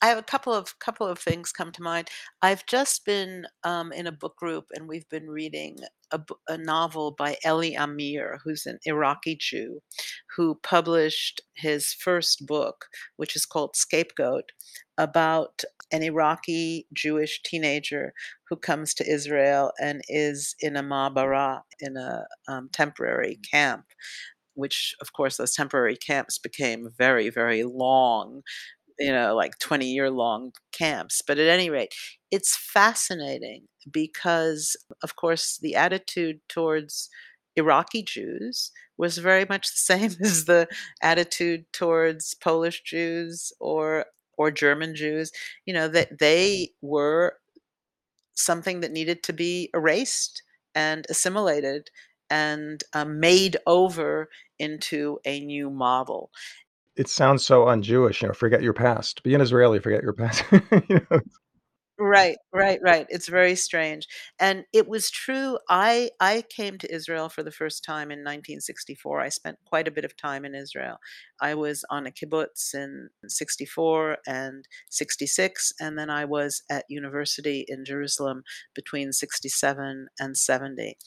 [0.02, 2.10] I have a couple of couple of things come to mind.
[2.42, 5.78] I've just been, um, in a book group, and we've been reading
[6.12, 9.82] a a novel by Eli Amir, who's an Iraqi Jew,
[10.36, 12.88] who published his 1st book,
[13.18, 14.52] which is called Scapegoat,
[14.98, 18.14] about an Iraqi Jewish teenager
[18.50, 23.86] who comes to Israel and is in a ma'abara, in a, um, temporary camp,
[24.56, 28.42] which, of course, those temporary camps became very, very long,
[29.00, 31.94] you know, like, twenty-year-long camps, but at any rate,
[32.32, 37.10] it's fascinating because, of course, the attitude towards
[37.56, 40.68] Iraqi Jews was very much the same as the
[41.02, 44.06] attitude towards Polish Jews or
[44.38, 45.32] or German Jews,
[45.66, 47.36] you know, that they were
[48.36, 50.42] something that needed to be erased
[50.76, 51.90] and assimilated
[52.30, 54.30] and, um, made over
[54.60, 56.32] into a new model.
[56.98, 59.24] It sounds so un-Jewish, you know, forget your past.
[59.24, 60.44] Be an Israeli, forget your past.
[60.90, 61.20] You know?
[62.04, 64.08] Right, right, right, it's very strange,
[64.40, 69.22] and it was true I I came to Israel for the first time in 1964,
[69.22, 70.98] I spent quite a bit of time in Israel.
[71.40, 77.66] I was on a kibbutz in '64 and '66, and then I was at university
[77.68, 78.42] in Jerusalem
[78.74, 80.98] between '67 and '70,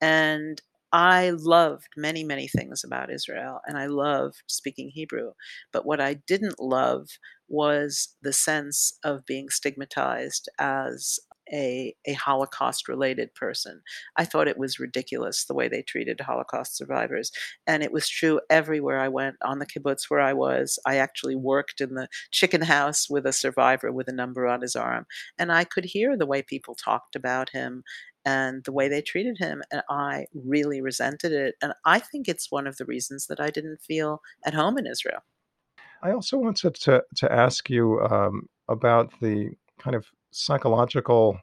[0.00, 0.62] and
[0.92, 5.32] I loved many, many things about Israel, and I loved speaking Hebrew,
[5.72, 7.08] but what I didn't love
[7.48, 11.18] was the sense of being stigmatized as
[11.52, 13.80] a a Holocaust-related person.
[14.16, 17.32] I thought it was ridiculous the way they treated Holocaust survivors,
[17.66, 21.36] and it was true everywhere I went, on the kibbutz where I was, I actually
[21.36, 25.06] worked in the chicken house with a survivor with a number on his arm,
[25.38, 27.82] and I could hear the way people talked about him
[28.24, 32.50] and the way they treated him, and I really resented it, and I think it's
[32.50, 35.22] one of the reasons that I didn't feel at home in Israel.
[36.02, 41.40] I also wanted to to ask you, um, about the kind of psychological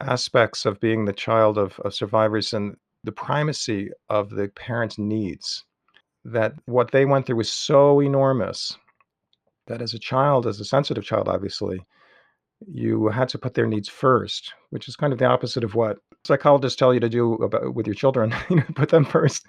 [0.00, 5.64] aspects of being the child of of survivors and the primacy of the parents' needs,
[6.24, 8.76] that what they went through was so enormous
[9.66, 11.80] that as a child, as a sensitive child, obviously,
[12.66, 15.98] you had to put their needs first, which is kind of the opposite of what
[16.24, 19.44] psychologists tell you to do about with your children, you know, put them first.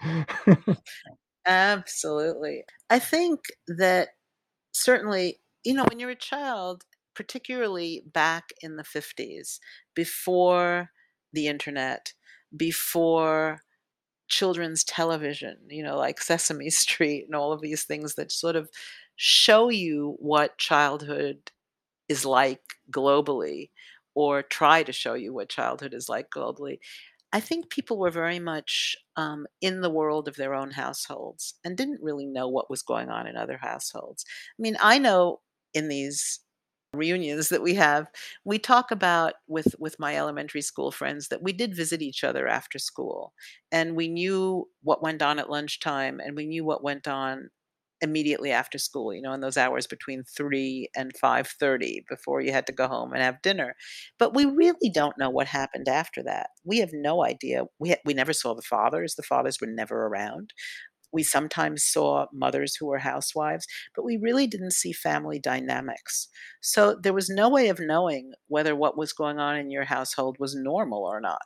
[1.46, 2.64] Absolutely.
[2.90, 4.10] I think that
[4.72, 6.84] certainly, you know, when you're a child,
[7.16, 9.60] particularly back in the '50s,
[9.96, 10.92] before
[11.34, 12.14] the internet,
[12.56, 13.62] before
[14.28, 18.70] children's television, you know, like Sesame Street and all of these things that sort of
[19.16, 21.52] show you what childhood
[22.10, 22.62] is like
[22.92, 23.70] globally
[24.16, 26.80] or try to show you what childhood is like globally,
[27.34, 31.78] I think people were very much, um, in the world of their own households and
[31.78, 34.26] didn't really know what was going on in other households.
[34.60, 35.42] I mean, I know
[35.74, 36.42] in these
[36.94, 38.08] reunions that we have,
[38.46, 42.48] we talk about with with my elementary school friends that we did visit each other
[42.48, 43.34] after school,
[43.72, 47.50] and we knew what went on at lunchtime, and we knew what went on
[48.02, 52.68] immediately after school, you know, in those hours between 3 and 5:30 before you had
[52.68, 53.76] to go home and have dinner,
[54.20, 56.50] but we really don't know what happened after that.
[56.66, 57.64] We have no idea.
[57.80, 60.54] We ha we never saw the fathers, the fathers were never around.
[61.14, 66.28] We sometimes saw mothers who were housewives, but we really didn't see family dynamics.
[66.62, 70.38] So, there was no way of knowing whether what was going on in your household
[70.40, 71.42] was normal or not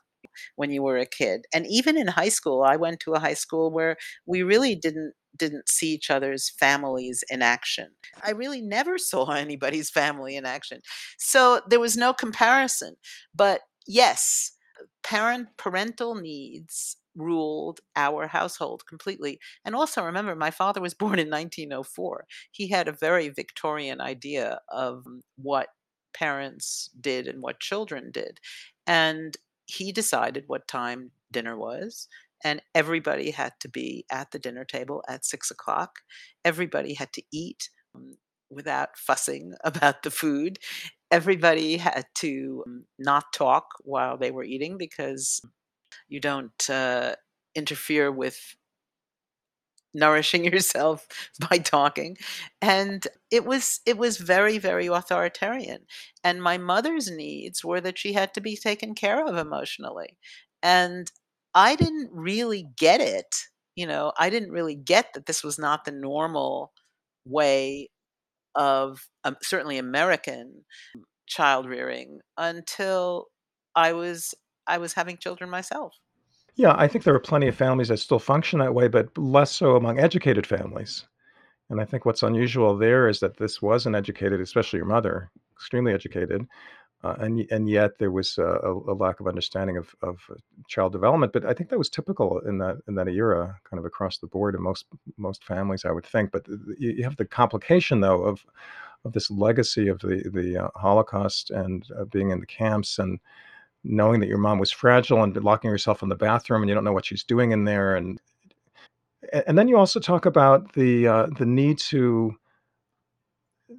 [0.56, 3.34] when you were a kid, and even in high school, I went to a high
[3.34, 7.90] school where we really didn't didn't see each other's families in action.
[8.24, 10.82] I really never saw anybody's family in action.
[11.20, 12.96] So, there was no comparison,
[13.36, 14.52] but yes,
[15.04, 21.30] parent parental needs ruled our household completely, and also remember my father was born in
[21.30, 22.26] 1904.
[22.52, 25.06] He had a very Victorian idea of
[25.38, 25.70] what
[26.14, 28.40] parents did and what children did,
[28.86, 32.08] and he decided what time dinner was,
[32.44, 36.00] and everybody had to be at the dinner table at six o'clock.
[36.46, 38.18] Everybody had to eat, um,
[38.50, 40.60] without fussing about the food.
[41.12, 42.64] Everybody had to
[43.00, 45.42] not talk while they were eating because
[46.10, 47.16] you don't, uh,
[47.56, 48.56] interfere with
[49.94, 51.08] nourishing yourself
[51.50, 52.18] by talking,
[52.62, 55.80] and it was it was very, very authoritarian,
[56.24, 60.18] and my mother's needs were that she had to be taken care of emotionally,
[60.64, 61.12] and
[61.56, 63.36] I didn't really get it,
[63.76, 66.72] you know, I didn't really get that this was not the normal
[67.26, 67.90] way
[68.56, 70.66] of, um, certainly American
[71.28, 73.28] child rearing until
[73.76, 74.34] I was
[74.68, 76.00] I was having children myself.
[76.56, 79.52] Yeah, I think there are plenty of families that still function that way, but less
[79.52, 81.06] so among educated families.
[81.70, 85.32] And I think what's unusual there is that this was an educated especially your mother,
[85.56, 86.48] extremely educated,
[87.04, 90.20] uh, and and yet there was a a lack of understanding of of
[90.70, 93.86] child development, but I think that was typical in that in that era, kind of
[93.86, 94.88] across the board in most
[95.18, 98.46] most families, I would think, but th you you have the complication, though, of
[99.06, 103.20] of this legacy of the the, uh, Holocaust and, uh, being in the camps and
[103.88, 106.84] knowing that your mom was fragile and locking herself in the bathroom, and you don't
[106.84, 108.20] know what she's doing in there, and
[109.48, 112.36] and then you also talk about the, uh, the need to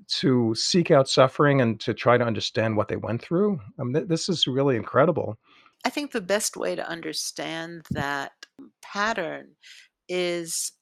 [0.06, 3.58] to seek out suffering and to try to understand what they went through.
[3.78, 5.38] Um, th this is really incredible.
[5.84, 8.32] I think the best way to understand that
[8.82, 9.56] pattern
[10.08, 10.72] is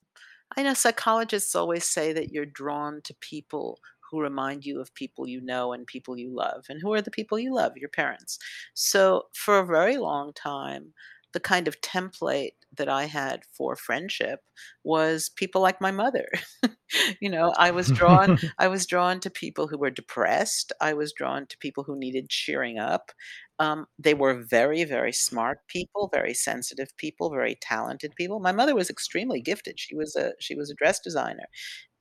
[0.57, 5.27] I know psychologists always say that you're drawn to people who remind you of people
[5.27, 7.77] you know and people you love, and who are the people you love?
[7.77, 8.39] Your parents.
[8.73, 10.93] So, for a very long time,
[11.33, 14.39] the kind of template that I had for friendship
[14.83, 16.29] was people like my mother.
[17.19, 21.11] You know, I was drawn I was drawn to people who were depressed, I was
[21.11, 23.11] drawn to people who needed cheering up.
[23.59, 28.39] Um, they were very, very smart people, very sensitive people, very talented people.
[28.39, 31.47] My mother was extremely gifted, she was a she was a dress designer,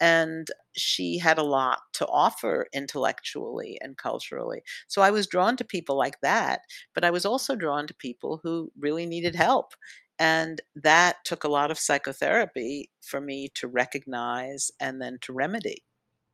[0.00, 4.62] and she had a lot to offer intellectually and culturally.
[4.88, 6.60] So I was drawn to people like that,
[6.94, 9.72] but I was also drawn to people who really needed help,
[10.18, 15.84] and that took a lot of psychotherapy for me to recognize and then to remedy.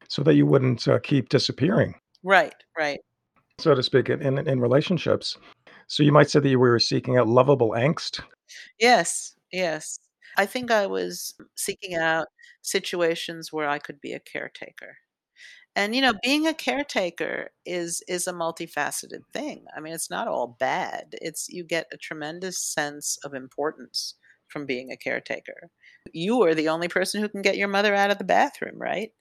[0.09, 1.95] So that you wouldn't, uh, keep disappearing.
[2.25, 3.01] Right, right.
[3.63, 5.37] So to speak, in in relationships.
[5.87, 8.21] So you might say that you were seeking out lovable angst?
[8.81, 10.01] Yes, yes.
[10.37, 12.27] I think I was seeking out
[12.63, 14.97] situations where I could be a caretaker.
[15.77, 19.65] And, you know, being a caretaker is is a multifaceted thing.
[19.77, 21.15] I mean, it's not all bad.
[21.23, 24.15] It's you get a tremendous sense of importance
[24.49, 25.71] from being a caretaker.
[26.13, 29.13] You are the only person who can get your mother out of the bathroom, right?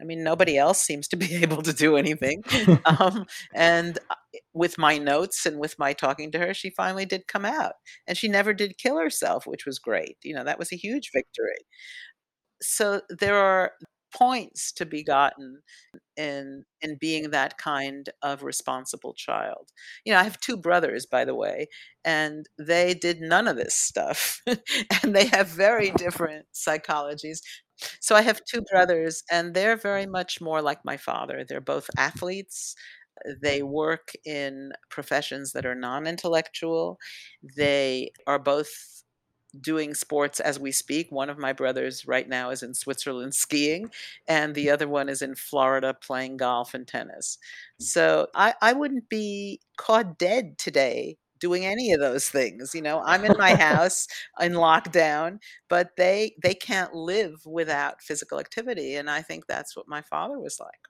[0.00, 2.42] I mean, nobody else seems to be able to do anything.
[2.86, 4.14] Um, and, uh,
[4.54, 7.74] with my notes and with my talking to her, she finally did come out,
[8.06, 11.10] and she never did kill herself, which was great, you know, that was a huge
[11.12, 11.58] victory.
[12.62, 13.72] So, there are
[14.12, 15.60] points to be gotten
[16.16, 19.68] in in being that kind of responsible child.
[20.04, 21.68] You know, I have 2 brothers, by the way,
[22.04, 24.42] and they did none of this stuff,
[25.02, 27.40] and they have very different psychologies.
[28.00, 31.44] So I have 2 brothers, and they're very much more like my father.
[31.48, 32.74] They're both athletes,
[33.28, 36.98] uh, they work in professions that are non-intellectual.
[37.56, 39.02] They are both
[39.60, 41.08] doing sports as we speak.
[41.10, 43.90] One of my brothers right now is in Switzerland skiing,
[44.28, 47.38] and the other one is in Florida playing golf and tennis.
[47.80, 53.02] So I I wouldn't be caught dead today doing any of those things, you know?
[53.04, 54.06] I'm in my house
[54.40, 55.38] in lockdown,
[55.68, 60.38] but they they can't live without physical activity, and I think that's what my father
[60.38, 60.80] was like.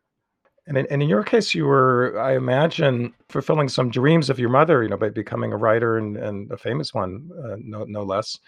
[0.67, 4.51] And in and in your case, you were, I imagine, fulfilling some dreams of your
[4.51, 8.03] mother, you know, by becoming a writer and and a famous one, uh, no no
[8.03, 8.39] less.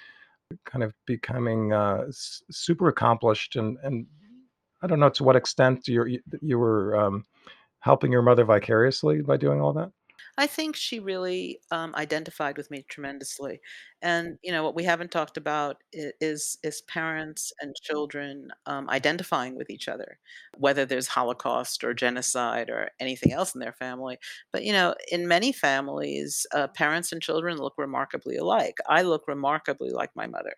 [0.67, 4.07] Kind of becoming, uh, super accomplished and and
[4.83, 7.25] I don't know to what extent you're you you were, um,
[7.83, 9.91] helping your mother vicariously by doing all that?
[10.39, 13.61] I think she really, um, identified with me tremendously,
[14.01, 19.57] and, you know, what we haven't talked about is is parents and children, um, identifying
[19.57, 20.19] with each other,
[20.57, 24.19] whether there's Holocaust or genocide or anything else in their family.
[24.53, 28.77] But, you know, in many families, uh, parents and children look remarkably alike.
[28.89, 30.55] I look remarkably like my mother.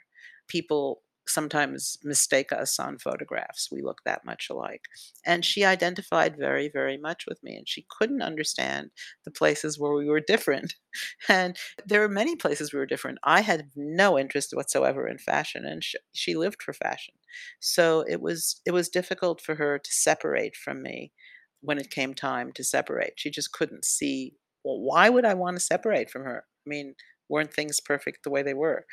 [0.49, 4.83] People sometimes mistake us on photographs, we look that much alike.
[5.25, 8.91] And she identified very, very much with me, and she couldn't understand
[9.25, 10.75] the places where we were different.
[11.29, 13.18] And there are many places we were different.
[13.25, 17.14] I had no interest whatsoever in fashion, and sh she lived for fashion.
[17.61, 21.12] So it was it was difficult for her to separate from me
[21.61, 23.14] when it came time to separate.
[23.16, 26.45] She just couldn't see, well, why would I wanna separate from her?
[26.66, 26.95] I mean,
[27.29, 28.87] weren't things perfect the way they were?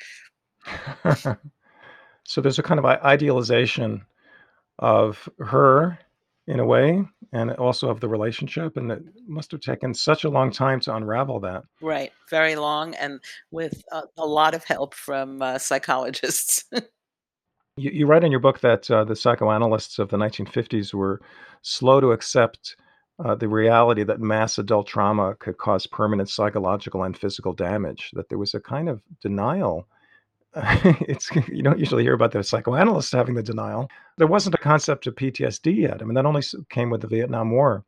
[2.24, 4.06] So there's a kind of idealization
[4.80, 6.00] of her
[6.48, 10.30] in a way, and also of the relationship, and it must have taken such a
[10.30, 11.64] long time to unravel that.
[11.82, 13.20] Right, very long and
[13.52, 16.66] with a a lot of help from, uh, psychologists.
[17.78, 21.22] You, you write in your book that uh, the psychoanalysts of the 1950s were
[21.62, 22.76] slow to accept
[23.24, 28.30] uh, the reality that mass adult trauma could cause permanent psychological and physical damage, that
[28.30, 29.88] there was a kind of denial.
[31.08, 33.90] it's you don't usually hear about the psychoanalysts having the denial.
[34.18, 36.02] There wasn't a concept of PTSD yet.
[36.02, 37.86] I mean, that only came with the Vietnam War.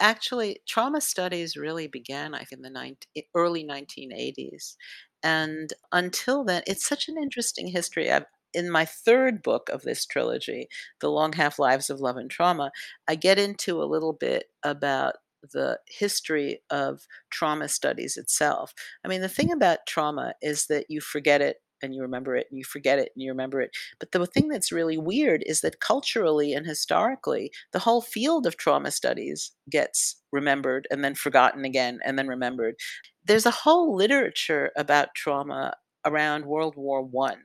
[0.00, 4.76] Actually, trauma studies really began, I think, in the eh, 19, early 1980s.
[5.22, 8.10] And until then, it's such an interesting history.
[8.10, 10.68] I've, in my third book of this trilogy,
[11.00, 12.72] The Long Half Lives of Love and Trauma,
[13.08, 15.14] I get into a little bit about
[15.52, 18.72] the history of trauma studies itself.
[19.04, 22.46] I mean, the thing about trauma is that you forget it and you remember it
[22.50, 23.70] and you forget it and you remember it.
[23.98, 28.56] But the thing that's really weird is that culturally and historically, the whole field of
[28.56, 32.76] trauma studies gets remembered and then forgotten again and then remembered.
[33.24, 35.74] There's a whole literature about trauma
[36.04, 37.44] around World War One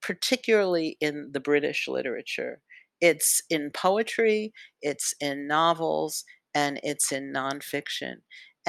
[0.00, 2.60] particularly in the British literature.
[3.00, 4.52] It's in poetry,
[4.82, 6.24] it's in novels,
[6.54, 8.16] and it's in nonfiction.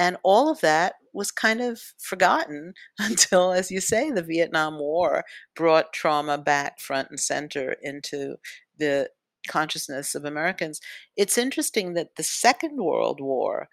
[0.00, 5.24] And all of that was kind of forgotten until, as you say, the Vietnam War
[5.54, 8.36] brought trauma back front and center into
[8.78, 9.10] the
[9.46, 10.80] consciousness of Americans.
[11.16, 13.68] It's interesting that the Second World War,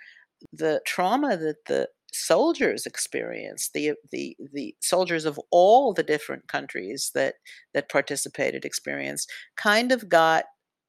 [0.52, 7.12] the trauma that the soldiers experienced the the the soldiers of all the different countries
[7.14, 7.36] that
[7.74, 10.46] that participated experienced kind of got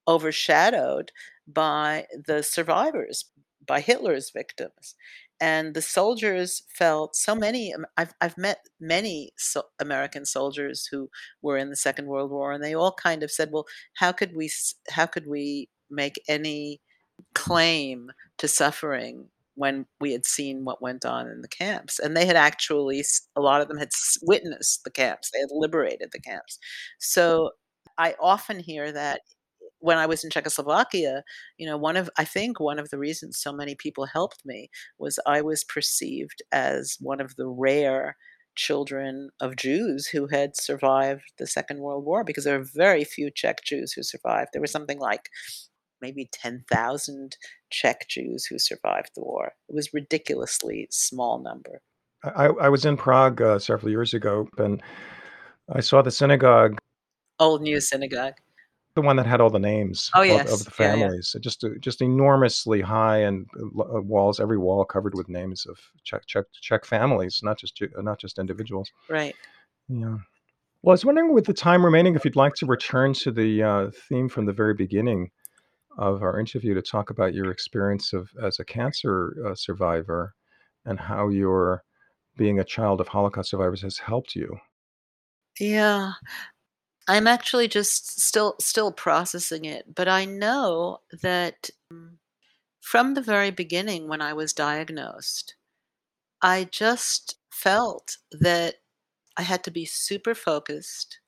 [0.06, 1.10] overshadowed
[1.46, 3.26] by the survivors
[3.66, 4.94] by Hitler's victims
[5.40, 11.08] and the soldiers felt so many I've, I've met many so american soldiers who
[11.42, 14.34] were in the second world war and they all kind of said well how could
[14.34, 14.50] we
[14.90, 16.80] how could we make any
[17.34, 21.98] claim to suffering when we had seen what went on in the camps.
[21.98, 23.88] And they had actually, a lot of them had
[24.22, 26.58] witnessed the camps, they had liberated the camps.
[27.00, 27.50] So
[27.98, 29.22] I often hear that
[29.80, 31.22] when I was in Czechoslovakia,
[31.56, 34.70] you know, one of, I think one of the reasons so many people helped me
[34.98, 38.16] was I was perceived as one of the rare
[38.56, 43.30] children of Jews who had survived the Second World War because there are very few
[43.30, 44.50] Czech Jews who survived.
[44.52, 45.30] There was something like
[46.02, 47.36] maybe 10,000
[47.70, 49.52] Czech Jews who survived the war.
[49.68, 51.80] It was ridiculously small number.
[52.24, 54.82] I, I was in Prague uh, several years ago, and
[55.72, 56.78] I saw the synagogue.
[57.38, 58.34] Old New Synagogue.
[58.98, 60.52] The one that had all the names oh, of, yes.
[60.52, 61.30] of the families.
[61.32, 61.40] Yeah, yeah.
[61.40, 66.26] Just uh, just enormously high and uh, walls, every wall covered with names of Czech
[66.26, 68.90] Czech Czech families, not just not just individuals.
[69.08, 69.36] Right.
[69.88, 70.16] Yeah.
[70.82, 73.62] Well, I was wondering, with the time remaining, if you'd like to return to the
[73.62, 75.30] uh, theme from the very beginning
[75.96, 80.34] of our interview to talk about your experience of as a cancer uh, survivor
[80.86, 81.84] and how your
[82.36, 84.58] being a child of Holocaust survivors has helped you.
[85.60, 86.14] Yeah.
[87.08, 92.18] I'm actually just still still processing it, but I know that um,
[92.80, 95.54] from the very beginning when I was diagnosed,
[96.42, 98.76] I just felt that
[99.36, 101.20] I had to be super focused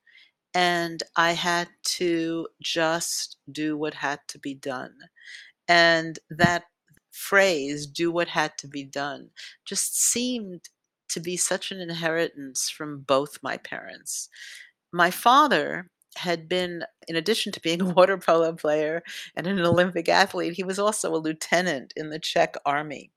[0.54, 1.68] and I had
[1.98, 4.94] to just do what had to be done.
[5.68, 6.64] And that
[7.12, 9.30] phrase, do what had to be done,
[9.64, 10.68] just seemed
[11.10, 14.28] to be such an inheritance from both my parents.
[14.92, 19.02] My father had been, in addition to being a water polo player
[19.36, 23.10] and an Olympic athlete, he was also a lieutenant in the Czech army.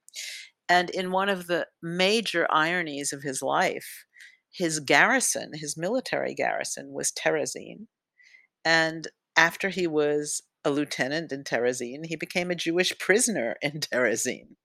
[0.69, 4.05] And in one of the major ironies of his life,
[4.51, 7.87] his garrison, his military garrison, was Terezin.
[8.63, 14.55] And after he was a lieutenant in Terezin, he became a Jewish prisoner in Terezin.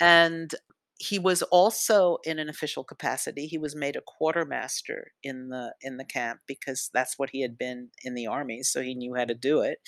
[0.00, 0.54] And
[0.98, 3.46] he was also in an official capacity.
[3.46, 7.58] He was made a quartermaster in the in the camp because that's what he had
[7.58, 9.78] been in the army, so he knew how to do it.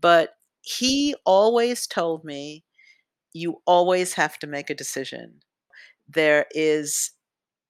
[0.00, 2.64] But he always told me,
[3.32, 5.40] you always have to make a decision.
[6.08, 7.12] There is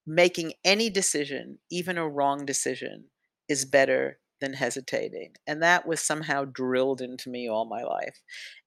[0.06, 3.06] making any decision, even a wrong decision,
[3.48, 5.32] is better than hesitating.
[5.46, 8.20] And that was somehow drilled into me all my life.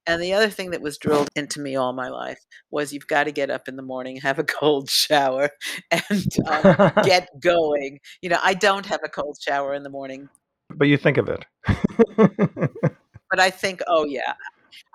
[0.06, 3.26] And the other thing that was drilled into me all my life was you've got
[3.26, 5.50] to get up in the morning, have a cold shower,
[5.92, 8.00] and um, get going.
[8.22, 10.30] You know, I don't have a cold shower in the morning.
[10.76, 11.46] But you think of it.
[12.16, 14.34] but I think, oh, yeah,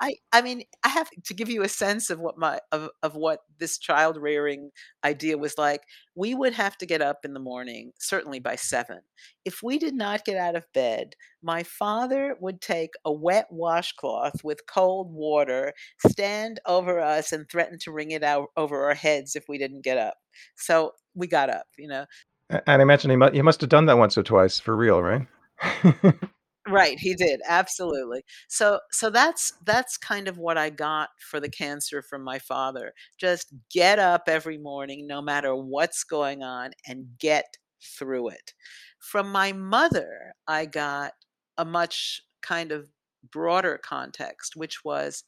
[0.00, 3.14] I I mean, I have to give you a sense of what my of of
[3.14, 4.70] what this child rearing
[5.04, 5.82] idea was like.
[6.14, 9.00] We would have to get up in the morning, certainly by 7.
[9.44, 14.44] If we did not get out of bed, my father would take a wet washcloth
[14.44, 15.72] with cold water,
[16.06, 19.82] stand over us and threaten to wring it out over our heads if we didn't
[19.82, 20.14] get up.
[20.56, 22.06] So, we got up, you know.
[22.50, 25.02] And I imagine he, mu- he must have done that once or twice for real,
[25.02, 25.26] right?
[26.74, 28.24] Right, he did, absolutely.
[28.48, 32.94] So so that's that's kind of what I got for the cancer from my father.
[33.18, 37.58] Just get up every morning no matter what's going on and get
[37.98, 38.54] through it.
[38.98, 41.12] From my mother, I got
[41.58, 42.88] a much kind of
[43.30, 45.22] broader context, which was,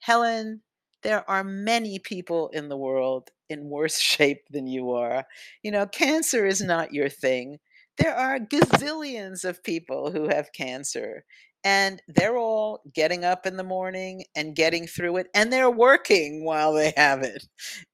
[0.00, 0.62] "Helen,
[1.02, 5.24] there are many people in the world in worse shape than you are.
[5.62, 7.58] You know, cancer is not your thing.
[7.98, 11.24] There are gazillions of people who have cancer,
[11.64, 16.44] and they're all getting up in the morning and getting through it, and they're working
[16.44, 17.46] while they have it."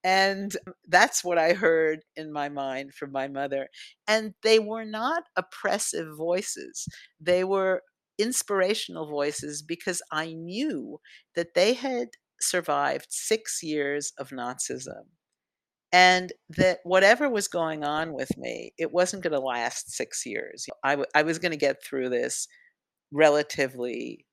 [0.05, 3.69] And that's what I heard in my mind from my mother.
[4.07, 6.89] And they were not oppressive voices.
[7.21, 7.83] They were
[8.19, 11.01] inspirational voices because I knew
[11.35, 12.09] that they had
[12.41, 15.07] survived 6 years of Nazism,
[15.93, 20.67] and that whatever was going on with me, it wasn't gonna last 6 years.
[20.85, 22.49] I I was gonna get through this
[23.13, 24.27] relatively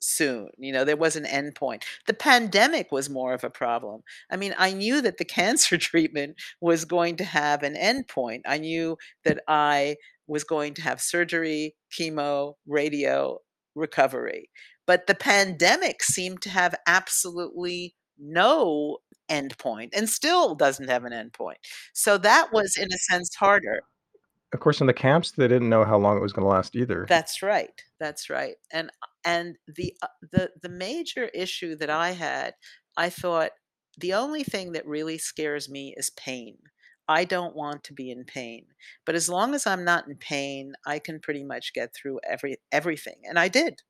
[0.00, 1.82] soon, you know, there was an endpoint.
[2.06, 4.02] The pandemic was more of a problem.
[4.30, 8.42] I mean, I knew that the cancer treatment was going to have an endpoint.
[8.46, 9.96] I knew that I
[10.26, 13.38] was going to have surgery, chemo, radio,
[13.74, 14.50] recovery.
[14.86, 18.98] But the pandemic seemed to have absolutely no
[19.30, 21.56] endpoint and still doesn't have an endpoint.
[21.92, 23.82] So that was, in a sense, harder.
[24.52, 27.08] Of course, in the camps, they didn't know how long it was gonna last either.
[27.08, 28.56] That's right, that's right.
[28.70, 28.90] And,
[29.24, 32.54] and the, uh the the major issue that I had,
[32.96, 33.52] I thought,
[33.98, 36.58] "The only thing that really scares me is pain.
[37.08, 38.66] I don't want to be in pain.
[39.06, 42.58] But as long as I'm not in pain, I can pretty much get through every
[42.72, 43.82] everything." And I did.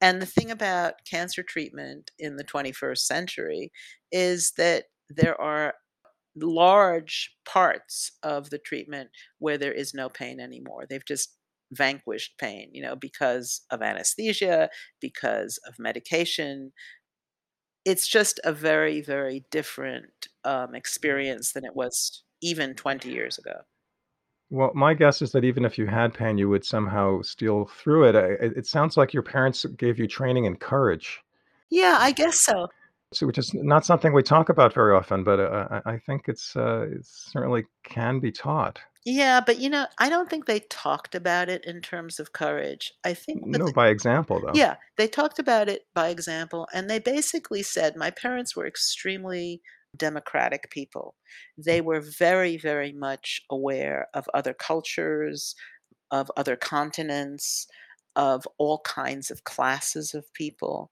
[0.00, 3.72] And the thing about cancer treatment in the 21st century
[4.12, 5.74] is that there are
[6.36, 10.86] large parts of the treatment where there is no pain anymore.
[10.88, 11.36] They've just
[11.72, 16.72] vanquished pain, you know, because of anesthesia, because of medication.
[17.84, 23.62] It's just a very, very different, um, experience than it was even 20 years ago.
[24.50, 28.04] Well, my guess is that even if you had pain, you would somehow steal through
[28.08, 28.16] it.
[28.16, 31.22] I it it sounds like your parents gave you training and courage.
[31.70, 32.68] Yeah, I guess so.
[33.12, 36.28] So which is not something we talk about very often, but, uh, I I think
[36.28, 38.80] it's, uh, it certainly can be taught.
[39.04, 42.92] Yeah, but, you know, I don't think they talked about it in terms of courage.
[43.02, 44.52] I think what No, the by example, though.
[44.54, 49.62] Yeah, they talked about it by example, and they basically said my parents were extremely
[49.96, 51.14] democratic people.
[51.58, 55.54] They were very, very much aware of other cultures,
[56.10, 57.66] of other continents,
[58.16, 60.90] of all kinds of classes of people.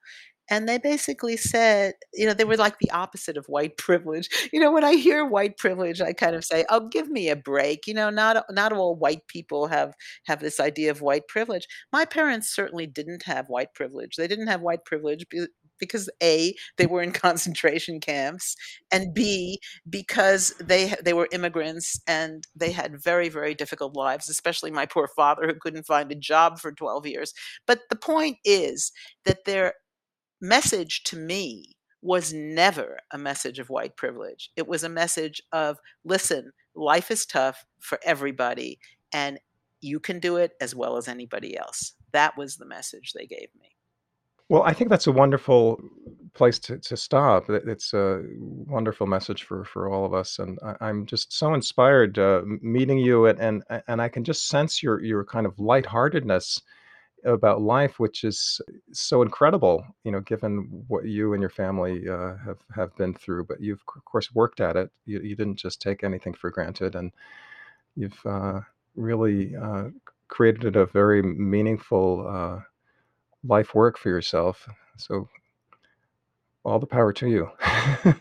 [0.51, 4.29] And they basically said you know, they were like the opposite of white privilege.
[4.53, 7.37] You know, when I hear white privilege, I kind of say, "Oh, give me a
[7.37, 9.95] break." You know, not not all white people have
[10.27, 11.67] have this idea of white privilege.
[11.93, 14.17] My parents certainly didn't have white privilege.
[14.17, 15.27] They didn't have white privilege
[15.79, 18.57] because A, they were in concentration camps,
[18.91, 24.71] and B, because they they were immigrants and they had very, very difficult lives, especially
[24.71, 27.35] my poor father who couldn't find a job for 12 years.
[27.67, 28.93] But the point is
[29.25, 29.75] that their
[30.41, 34.51] message to me was never a message of white privilege.
[34.57, 38.79] It was a message of, "Listen, life is tough for everybody,
[39.13, 39.41] and
[39.81, 43.49] you can do it as well as anybody else." That was the message they gave
[43.59, 43.78] me.
[44.49, 45.81] Well, I think that's a wonderful
[46.35, 47.51] place to to stop.
[47.51, 48.23] It's a
[48.67, 52.99] wonderful message for for all of us, and I I'm just so inspired, uh, meeting
[52.99, 56.63] you, and and and I can just sense your your kind of lightheartedness
[57.25, 58.61] about life, which is
[58.93, 63.45] so incredible, you know, given what you and your family, uh, have have been through,
[63.47, 64.91] but you've, of course, worked at it.
[65.07, 67.13] You you didn't just take anything for granted, and
[67.97, 68.61] you've, uh,
[68.97, 69.89] really, uh,
[70.29, 72.61] created a very meaningful, uh,
[73.45, 74.69] life work for yourself.
[74.97, 75.29] So
[76.65, 77.51] all the power to you.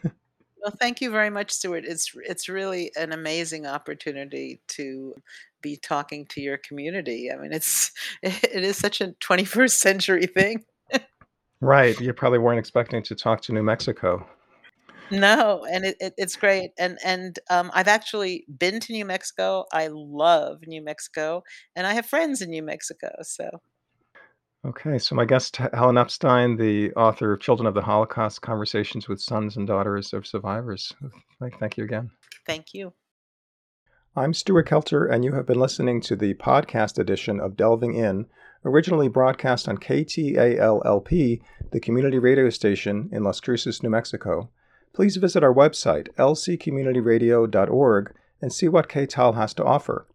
[0.68, 1.86] Well, thank you very much, Stuart.
[1.86, 5.15] It's it's really an amazing opportunity to
[5.61, 7.32] be talking to your community.
[7.32, 10.65] I mean, it's it is such a 21st century thing.
[11.61, 14.28] Right, you probably weren't expecting to talk to New Mexico.
[15.09, 19.63] No, and it it it's great, and and, um, I've actually been to New Mexico.
[19.72, 21.43] I love New Mexico,
[21.78, 23.49] and I have friends in New Mexico, so
[24.66, 29.08] Okay, so my guest, H Helen Epstein, the author of Children of the Holocaust: Conversations
[29.08, 30.93] with Sons and Daughters of Survivors.
[31.39, 32.10] Thank thank you again.
[32.45, 32.93] Thank you.
[34.16, 38.26] I'm Stuart Kelter, and you have been listening to the podcast edition of Delving In,
[38.66, 41.41] originally broadcast on KTAL-LP,
[41.72, 44.49] the community radio station in Las Cruces, New Mexico.
[44.91, 50.08] Please visit our website, lccommunityradio.org, and see what KTAL has to offer.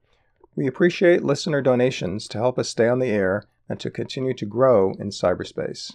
[0.56, 4.44] We appreciate listener donations to help us stay on the air and to continue to
[4.44, 5.94] grow in cyberspace.